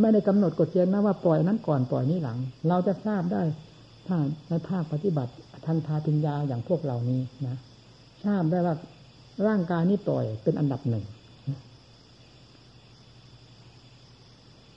[0.00, 2.38] ไม่ได้กำหนดกฎเกณฑ์นะว่าปล่อยนั้นก่อนปล่อยนี้หลัง
[2.68, 3.42] เราจะทราบได้
[4.06, 5.32] ถ้าในภาคปฏิบัติ
[5.66, 7.56] ทันทาปิญญาอย่างพวกเหล่านี้นะ
[8.24, 8.74] ทราบได้ว่า
[9.46, 11.04] ร่างกายนี้ปล่อยเป็นอันดับหนึ่ง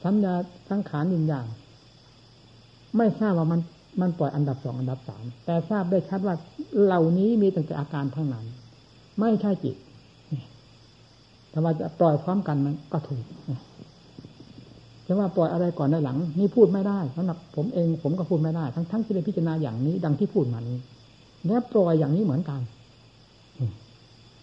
[0.04, 0.34] สัญญา
[0.70, 1.46] สังขารยินอย่าง
[2.98, 3.62] ไม่ทราบว่ามัน
[4.02, 6.36] มันปล่อยอันดับสองอันดับสามแต่ทราบได้ชัดว่า
[6.84, 8.46] เหล่านี้มีตั้งแต่อาการทั้งนั้น
[9.20, 9.76] ไม่ใช่จิต
[11.50, 13.24] แต่ว่าจะปล่อยพร้อมกันมันก็ถูก
[15.08, 20.78] จะว่าปล่อยอะไรก่อนได้หลัง นี่พูดไม่ได้สำหรับผมเองผมก็พูดไม่ได้ ทั้งทั้งที่ได้พิจารณาอย่างนี้ ดังที่พูดมานี้
[21.46, 22.62] และปล่อยอย่างนี้เหมือนกัน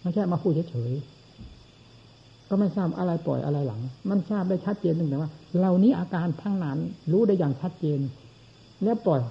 [0.01, 6.77] ไม่ใช่มาพูดเฉยๆก็ไม่ทราบอะไรปล่อยอะไรหลัง มันทราบได้ชัดเจนหนึ่งแต่ว่าเหล่านี้อาการทั้งนั้น
[7.11, 7.99] รู้ได้อย่างชัดเจน
[8.83, 9.21] แล้วปล่อย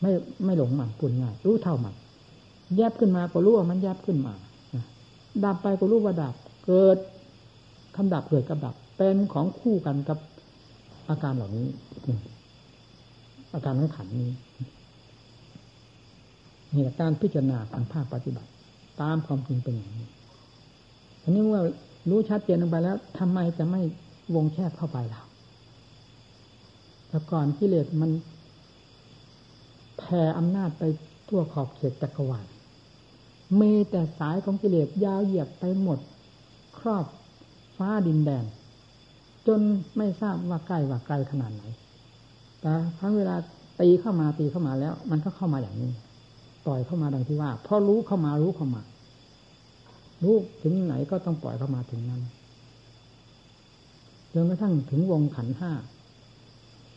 [0.00, 0.10] ไม่
[0.44, 1.94] ไม่หลงมันปุ่นง่ายรู้เท่ามัน
[2.76, 4.34] แยบขึ้นมาก็รู้ว่ามันแยบขึ้นมา
[5.44, 6.34] ดับไปก็รู้ว่าดับ
[6.66, 6.96] เกิด
[7.96, 10.18] คำดับเกิดกับดับ เป็นของคู่กันกับ
[11.08, 11.68] อาการเหล่านี้
[13.54, 14.30] อาการของขันนี้
[16.74, 18.50] นี่แหละการพิจารณาทางภาคปฏิบัติ
[19.00, 20.06] ตามความจริงเป็นอย่างนี้
[21.22, 21.62] ทีนี้เมื่อ
[22.10, 23.80] รู้ชัดเจนลงไปแล้วทำไมจะไม่
[24.34, 25.22] วงแคบเข้าไปล่ะ
[27.08, 28.10] แต่ก่อนกิเลสมัน
[29.98, 30.82] แผ่อำนาจไป
[31.28, 32.46] ทั่วขอบเขตจักรวาล
[33.60, 35.98] มีแต่สายของกิเลสยาวเหยียดไปหมด
[36.78, 37.04] ครอบ
[37.76, 38.44] ฟ้าดินแดน
[39.46, 39.60] จน
[39.96, 41.62] ไม่ทราบว่าใกล้ว่าไกลขนาดไหน
[42.60, 43.36] แต่ทั้งเวลา
[43.80, 45.90] ตีเข้ามาตีเข้ามาแล้ว มันก็เข้ามาอย่างนี้
[46.66, 48.82] ปล่อยเข้ามาดังที่ว่าพอรู้เข้ามารู้เข้ามา
[50.22, 52.22] รู้ถึงไหนก็ต้องปล่อยเข้ามาถึงนั้น
[54.32, 55.72] จนกระทั่งถึงวงขันห้า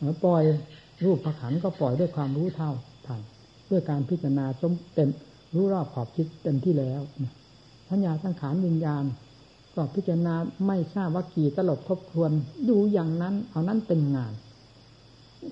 [0.00, 0.42] แล้วปล่อย
[1.04, 2.70] รูปประขันก็ปล่อยด้วยความรู้เท่า
[3.06, 3.20] ทัน
[3.70, 5.08] ด้วยการพิจารณาจมเต็ม
[5.54, 7.00] รู้รอบขอบคิดเต็มที่แล้ว
[7.88, 9.04] ทัญญาสังขารวิญญาณ
[9.78, 10.34] ก็พิจารณา
[10.66, 12.30] ไม่ทราบว่ากี่ตลบทบทวน
[12.68, 14.32] ดูอย่างนั้น เอานั้นเป็นงาน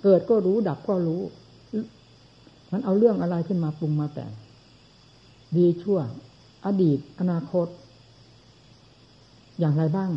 [0.02, 1.22] เกิดก็รู้ดับก็รู้
[2.72, 4.32] มันเอาเรื่องอะไรขึ้นมาปรุงมาแต่ง
[5.56, 5.98] ดีชั่ว
[6.66, 7.66] อดีต อนาคต
[9.58, 10.10] อย่างไรบ้าง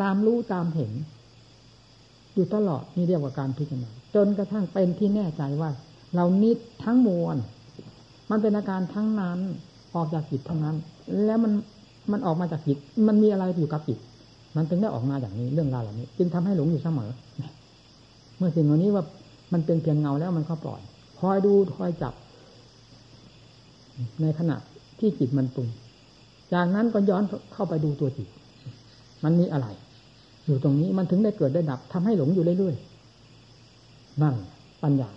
[0.00, 0.92] ตามรู้ตามเห็น
[2.34, 5.70] อยู่ตลอดนี่เรียกว่าการพิจารณาจนกระทั่งเป็นที่แน่ใจว่า
[6.14, 7.36] เรานิดทั้งมวล
[8.30, 9.38] มันเป็นอาการทั้งนั้น
[9.94, 10.76] ออกจากจิตทั้งนั้น
[11.24, 11.52] แล้วมัน
[12.10, 12.78] มันออกมาจากจิต
[13.08, 13.98] มันมีอะไรอยู่กับจิต
[14.56, 17.10] มันถึงได้ออกมาอย่างนี้เรื่องราวเหล่านี้ จึงทำให้หลงอยู่เสมอ
[18.36, 19.04] เมื่อสิ่งเหล่านี้ว่า
[19.52, 20.80] มันเป็นเพียงเงาแล้วมันก็ปล่อย
[21.18, 22.14] คอยดูคอยจับ
[24.20, 24.56] ในขณะ
[24.98, 25.68] ที่จิตมันปรุง
[26.52, 27.22] จากนั้นก็ย้อน
[27.52, 28.28] เข้าไปดูตัวจิต
[29.24, 29.66] มันมีอะไร
[30.44, 34.34] อยู่ตรงนี้มันถึงได้เกิดได้ดับทำให้หลงอยู่เรื่อยๆนั่น
[34.82, 35.10] ปัญญา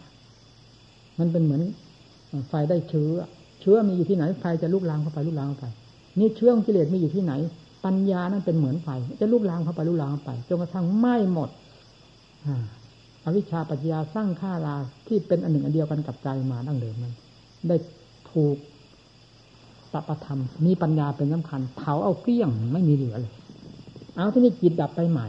[1.20, 1.62] มันเป็นเหมือน
[2.50, 3.12] ไฟได้เชื้อ
[3.62, 5.66] เชื้อมีอยู่ที่ไหนไฟจะลุกลามเข้าไปลุกลามเข้าไป
[6.20, 7.34] นี่เชื้อของกิเลสมีอยู่ที่ไหน
[7.86, 8.88] ปัญญานั้นเป็นเหมือนไฟ
[9.20, 11.50] จะลุกลามเข้าไปลุกลามเขาไปจนกระทั่งไหม้หมด
[13.24, 14.76] อวิชชาปัญญาสร้างข้ารา
[15.08, 17.14] ที่เป็นอันหนึ่งอันเดียวกันกับใจมาดั้งเดิมนั้น
[17.68, 17.76] ได้
[18.32, 18.58] ถูก
[19.94, 23.34] ตปธรรมมีปัญญาเป็นสำคัญเผาเอาเกลี้ยงไม่มีเหลือเลย
[24.16, 25.22] เอาที่นี่จิตดับไปไหม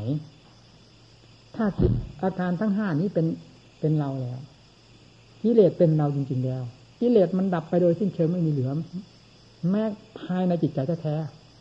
[1.57, 3.27] ถ้าจิตอาการทั้งห้านี้เป็น
[3.81, 4.39] เป็นเราแล้ว
[5.43, 6.63] กิเลสเป็นเราจริง ๆ แล้ว
[7.01, 8.71] กิเลสมันดับไปโดยสิ้นเชิงไม่มีเหลือ
[9.71, 9.83] แม้
[10.21, 11.17] ภายในจิตใจแท้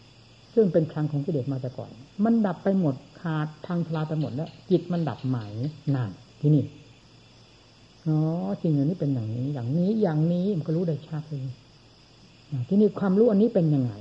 [0.05, 1.89] ๆซึ่งเป็นครั้งของกิเลสมาแต่ก่อน
[2.23, 5.37] มันดับไปหมดขาดทางทลาไปหมดแล้ว จิตมันดับไหม
[5.95, 6.63] นานที่นี่
[8.05, 8.17] อ๋อ
[8.61, 11.41] จริงอย่างนี้เป็นอย่างนี้ อย่างนี้อย่างนี้มันก็รู้ได้ชัดเลย
[12.69, 13.93] ที่นี่ความรู้อันนี้เป็นยังไง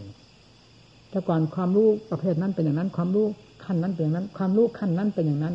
[1.10, 3.26] แต่ก่อนความรู้ประเภทนั้นเป็นอย่างนั้น ความรู้
[3.64, 5.54] ขั้นนั้นเป็นอย่างนั้น ความรู้ขั้นนั้นเป็นอย่างนั้น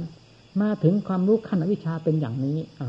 [0.61, 2.87] มาถึงความรู้ขั้นอวิชชาเป็นอย่างนี้อะ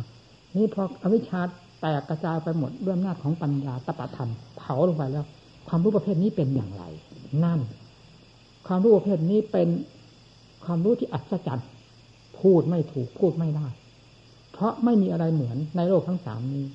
[0.57, 1.41] นี่พออวิชชา
[1.81, 5.27] แตกกระจายไปหมดด้วยอำนาจของปัญญาตปะธรรมเผาลงไปแล้ว
[5.69, 6.85] ความรู้ประเภทนี้เป็นอย่างไร
[7.45, 7.61] นั่น
[8.67, 9.69] ความรู้ประเภทนี้เป็น
[10.65, 11.69] ความรู้ที่อัศจรรย์
[12.41, 13.67] พูดไม่ถูกพูดไม่ได้
[14.53, 16.67] เพราะไม่มีอะไรเหมือนในโลกทั้งสามนี้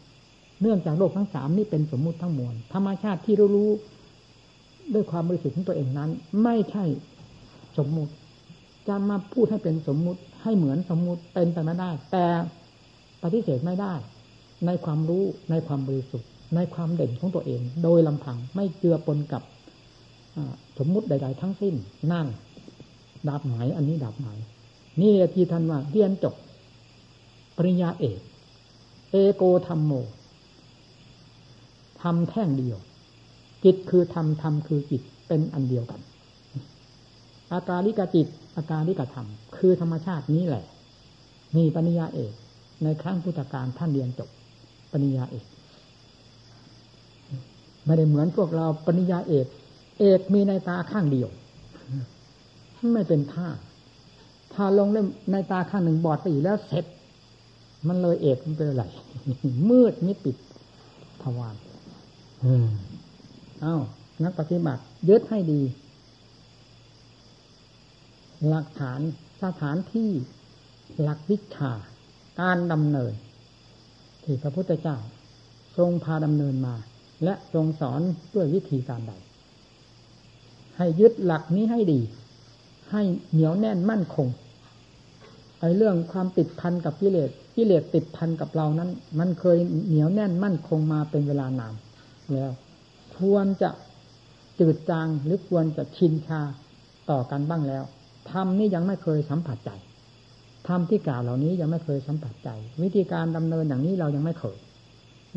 [0.62, 3.72] เนื่องจากโลกทั้งสามนี้เป็นสมมุติทั้งมวลธรรมชาติที่รู้รู้
[4.94, 6.10] ด้วยความบริสุทธิ์ของตัวเองนั้น
[6.44, 6.86] ไม่ใช่
[7.78, 8.14] สมมุติ
[8.88, 12.26] จะมาพูดให้เป็นสมมุติให้เหมือนสมมุติเป็นไปไม่ได้ แต่
[13.24, 13.94] ปฏิเสธไม่ได้
[14.66, 19.44] ในความรู้ในความบริสุทธิ์ ในความเด่นของตัวเอง โดยลำพังไม่เจือปนกับ
[20.78, 21.76] สมมุติใด ๆ ทั้งสิ้น
[22.12, 22.28] นั่น
[23.30, 24.40] ดับหมายอันนี้ดับหมาย
[25.02, 26.36] นี่ที่ท่านว่าเรียนจบ
[27.58, 28.20] ปริญญาเอก
[29.12, 29.92] เอโกธรรมโม
[32.02, 32.78] ทำแท่งเดียว
[33.64, 36.02] จิตคือธรรมธรรมคือจิตเป็นอันเดียวกัน
[37.54, 38.28] อาการลิกจิต
[38.58, 39.28] อาการลิกธรรม
[39.58, 40.64] คือธรรมชาตินี้แหละ
[41.56, 42.34] นี่ปริญญาเอก
[42.84, 44.30] ในครั้งพุทธกาลท่านเรียนจบ
[44.92, 45.46] ปริญญาเอก
[47.86, 49.48] ไม่ได้เหมือนพวกเราปริญญาเอก
[50.00, 51.30] เอกมีในตาข้างเดียว
[52.94, 53.50] ไม่เป็นท่า
[54.54, 56.86] ถ้าลงเล่มในตาข้างหนึ่งบอดไปอีกแล้วเสร็จ
[57.88, 58.84] มันเลยเอกมันเป็นอะไร
[59.70, 60.36] มืดมิดปิด
[61.22, 61.56] ทวาร
[62.42, 62.68] เออ
[63.62, 63.76] เอ้า
[64.24, 65.62] นักปฏิบัติยึดให้ดี
[68.48, 69.00] หลักฐาน
[69.44, 70.10] สถานที่
[71.02, 71.72] หลักวิชา
[72.40, 73.14] การดำเนิน
[74.24, 74.98] ที่พระพุทธเจ้า
[75.78, 76.76] ทรงพาดำเนินมา
[77.24, 78.02] และทรงสอน
[78.36, 79.14] ด้วยวิธีการใด
[80.78, 82.02] ให้ยึดหลักนี้ให้ดี
[82.92, 84.28] ให้เหนียวแน่นมั่นคง
[85.60, 88.90] ไอ้เรื่องความติดพันกับกิเลสกิเลสติดพันกับเรานั้น
[89.20, 89.58] มันเคย
[89.88, 91.74] เหนียวแน่นมั่นคงมาเป็นเวลานาน
[92.34, 92.52] แล้ว
[93.18, 93.70] ควรจะ
[94.60, 96.42] จืดจางหรือควรจะชินชา
[97.10, 97.84] ต่อกันบ้างแล้ว
[98.32, 99.72] ธรรมนี่ยังไม่เคยสัมผัสใจ
[100.68, 102.50] ธรรมที่กล่าวเหล่านี้ยังไม่เคยสัมผัสใจ
[102.84, 104.58] วิธีการดำเนินอย่างนี้เรายังไม่เคย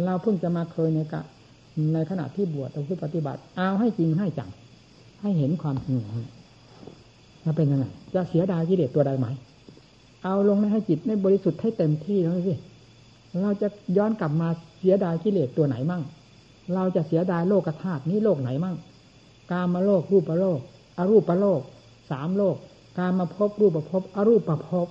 [0.04, 1.22] เราเพิ่งจะมาเคยในกะ
[1.94, 4.50] ในขณะที่บวชเราคือปฏิบัติ เอาให้จริงให้จัง
[5.20, 6.28] ให้เห็นความจริงอย่างนี้
[7.44, 9.26] จะเป็นยังไงจะเสียดายกิเลสตัวใดไหม
[10.24, 12.54] เอาลงให้จิตในบริสุทธิ์ให้เต็มที่แล้วสิ
[13.42, 14.48] เราจะย้อนกลับมา
[14.78, 16.02] เสียดายกิเลสตัวไหนมั่ง
[16.74, 18.76] เราจะเสียดายโลกธาตุนี้โลกไหนมั่ง
[19.50, 20.60] กามาโลกรูปโลก
[20.98, 21.60] อรูปโลก
[22.10, 22.56] สามโลก
[22.98, 24.86] การมาพบรูปประพบอรูปประพบ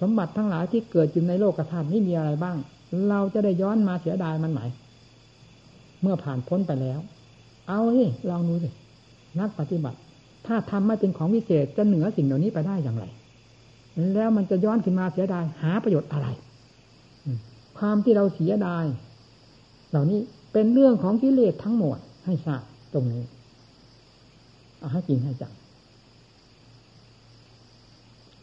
[0.00, 2.56] สมบัติทั้งหลายที่เกิดอยู่ในโลกธาตุนี้มีอะไรบ้าง
[3.08, 4.60] เราจะได้ย้อนมาเสียดายมันไหม
[6.04, 7.00] เมื่อผ่านพ้นไปแล้ว
[7.68, 8.68] เอาสิลองดูสิ
[9.40, 9.98] นักปฏิบัติ
[10.46, 13.04] ถ้าทำไม่เป็นของวิเศษจะเหนือสิ่งเหล่านี้ไปได้อย่างไร
[14.14, 16.26] แล้วมันจะย้อนขึ้นมาเสียดายหาประโยชน์อะไร
[17.78, 18.84] ความที่เราเสียดาย
[19.90, 20.20] เหล่านี้
[20.52, 23.22] เป็นเรื่องของกิเลสทั้งหมดให้ทราบตรงนี้
[24.78, 25.52] เอาให้จริงให้จัง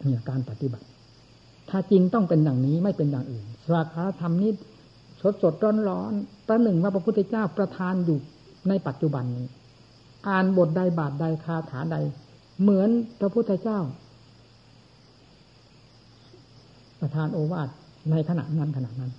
[0.04, 0.86] เนี่ยการปฏิบัติ
[1.70, 4.52] ถ้าจริงต้องเป็นอย่างนี้ไม่เป็นอย่างอื่นสวากขาธรรมนี้
[5.22, 6.14] สดสดร้อนร้อน
[6.48, 8.20] ประหนึ่งว่าพระพุทธเจ้าประทานอยู่
[8.70, 9.48] ในปัจจุบันนี้
[10.28, 11.98] อ่านบทใดบาทใดคาถาใด
[12.62, 13.80] เหมือนพระพุทธเจ้า
[17.00, 17.70] ประทานโอวาท
[18.12, 19.12] ในขณะนั้นขณะนั้น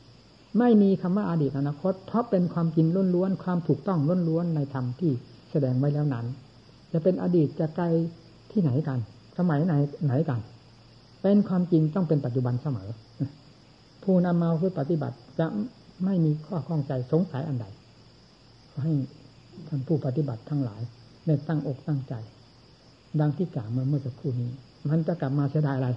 [0.58, 3.98] ไม่มีคำว่าอาดีตอนาคต เพราะเป็นความจริงล้วนๆความถูกต้อง
[4.28, 5.12] ล้วนๆในธรรมที่
[5.50, 6.26] แสดงไว้แล้วนั้น
[6.92, 7.86] จะเป็นอดีตจะไกล
[8.50, 8.98] ที่ไหนกัน
[9.38, 9.74] สมัยไหน
[10.04, 10.40] ไหนกัน
[11.22, 12.88] เป็นความจริงต้องเป็นปัจจุบันเสมอ
[14.02, 15.46] ผู้นำมาเพื่อปฏิบัติจะ
[16.04, 17.66] ไม่มีข้อข้องใจสงสัยอันใด
[18.82, 18.92] ให้
[19.68, 20.82] ท่านผู้ปฏิบัติทั้งหลาย
[21.26, 22.14] ในตั้งอกตั้งใจ
[23.20, 24.50] ดังที่กล่าวมาเมื่อสักครู่นี้
[24.88, 25.88] มันจะกลับมาเสียดายอะไร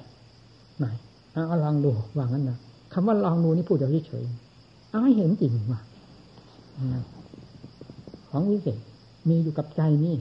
[0.77, 0.85] ไหน
[1.31, 2.57] เอาลองดูว่างั้นนะ
[2.93, 3.77] คำว่าลองดูนี่พูด
[4.07, 5.81] เฉยๆเอาให้เห็นจริงว่า
[8.29, 8.79] ของวิเศษ
[9.29, 10.15] มีอยู่กับใจนี่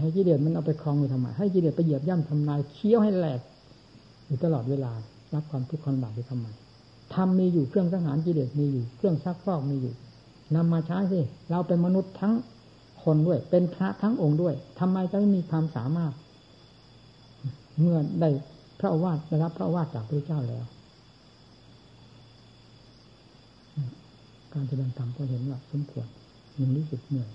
[0.00, 3.40] ให้กิเลสมันเอาไปคลองไปทำไมให้กิเลสไปเหยียบย่ำทำลายเคี้ยวให้แหลก
[4.26, 4.92] อยู่ตลอดเวลา
[5.34, 6.46] รับความทุกข์ความบาปไปทำไม
[7.14, 9.94] ทำมีอยู่เครื่องสังหารกิเลสมีอยู่ เครื่องซักฟอกมีอยู่
[10.54, 12.34] นำมาใช้สิเราเป็นมนุษย์ทั้ง
[13.04, 16.12] คนด้วย เป็นพระทั้งองค์ด้วยทำไมจะไม่มีความสามารถ
[17.80, 18.28] เมื่อได้
[18.80, 20.64] พระวาดได้รับพระวาจากพระเจ้าแล้ว
[24.52, 26.06] การแสดงธรรมก็เห็นว่าสมควร
[26.60, 27.30] ยังรู้สึกเหนื่อย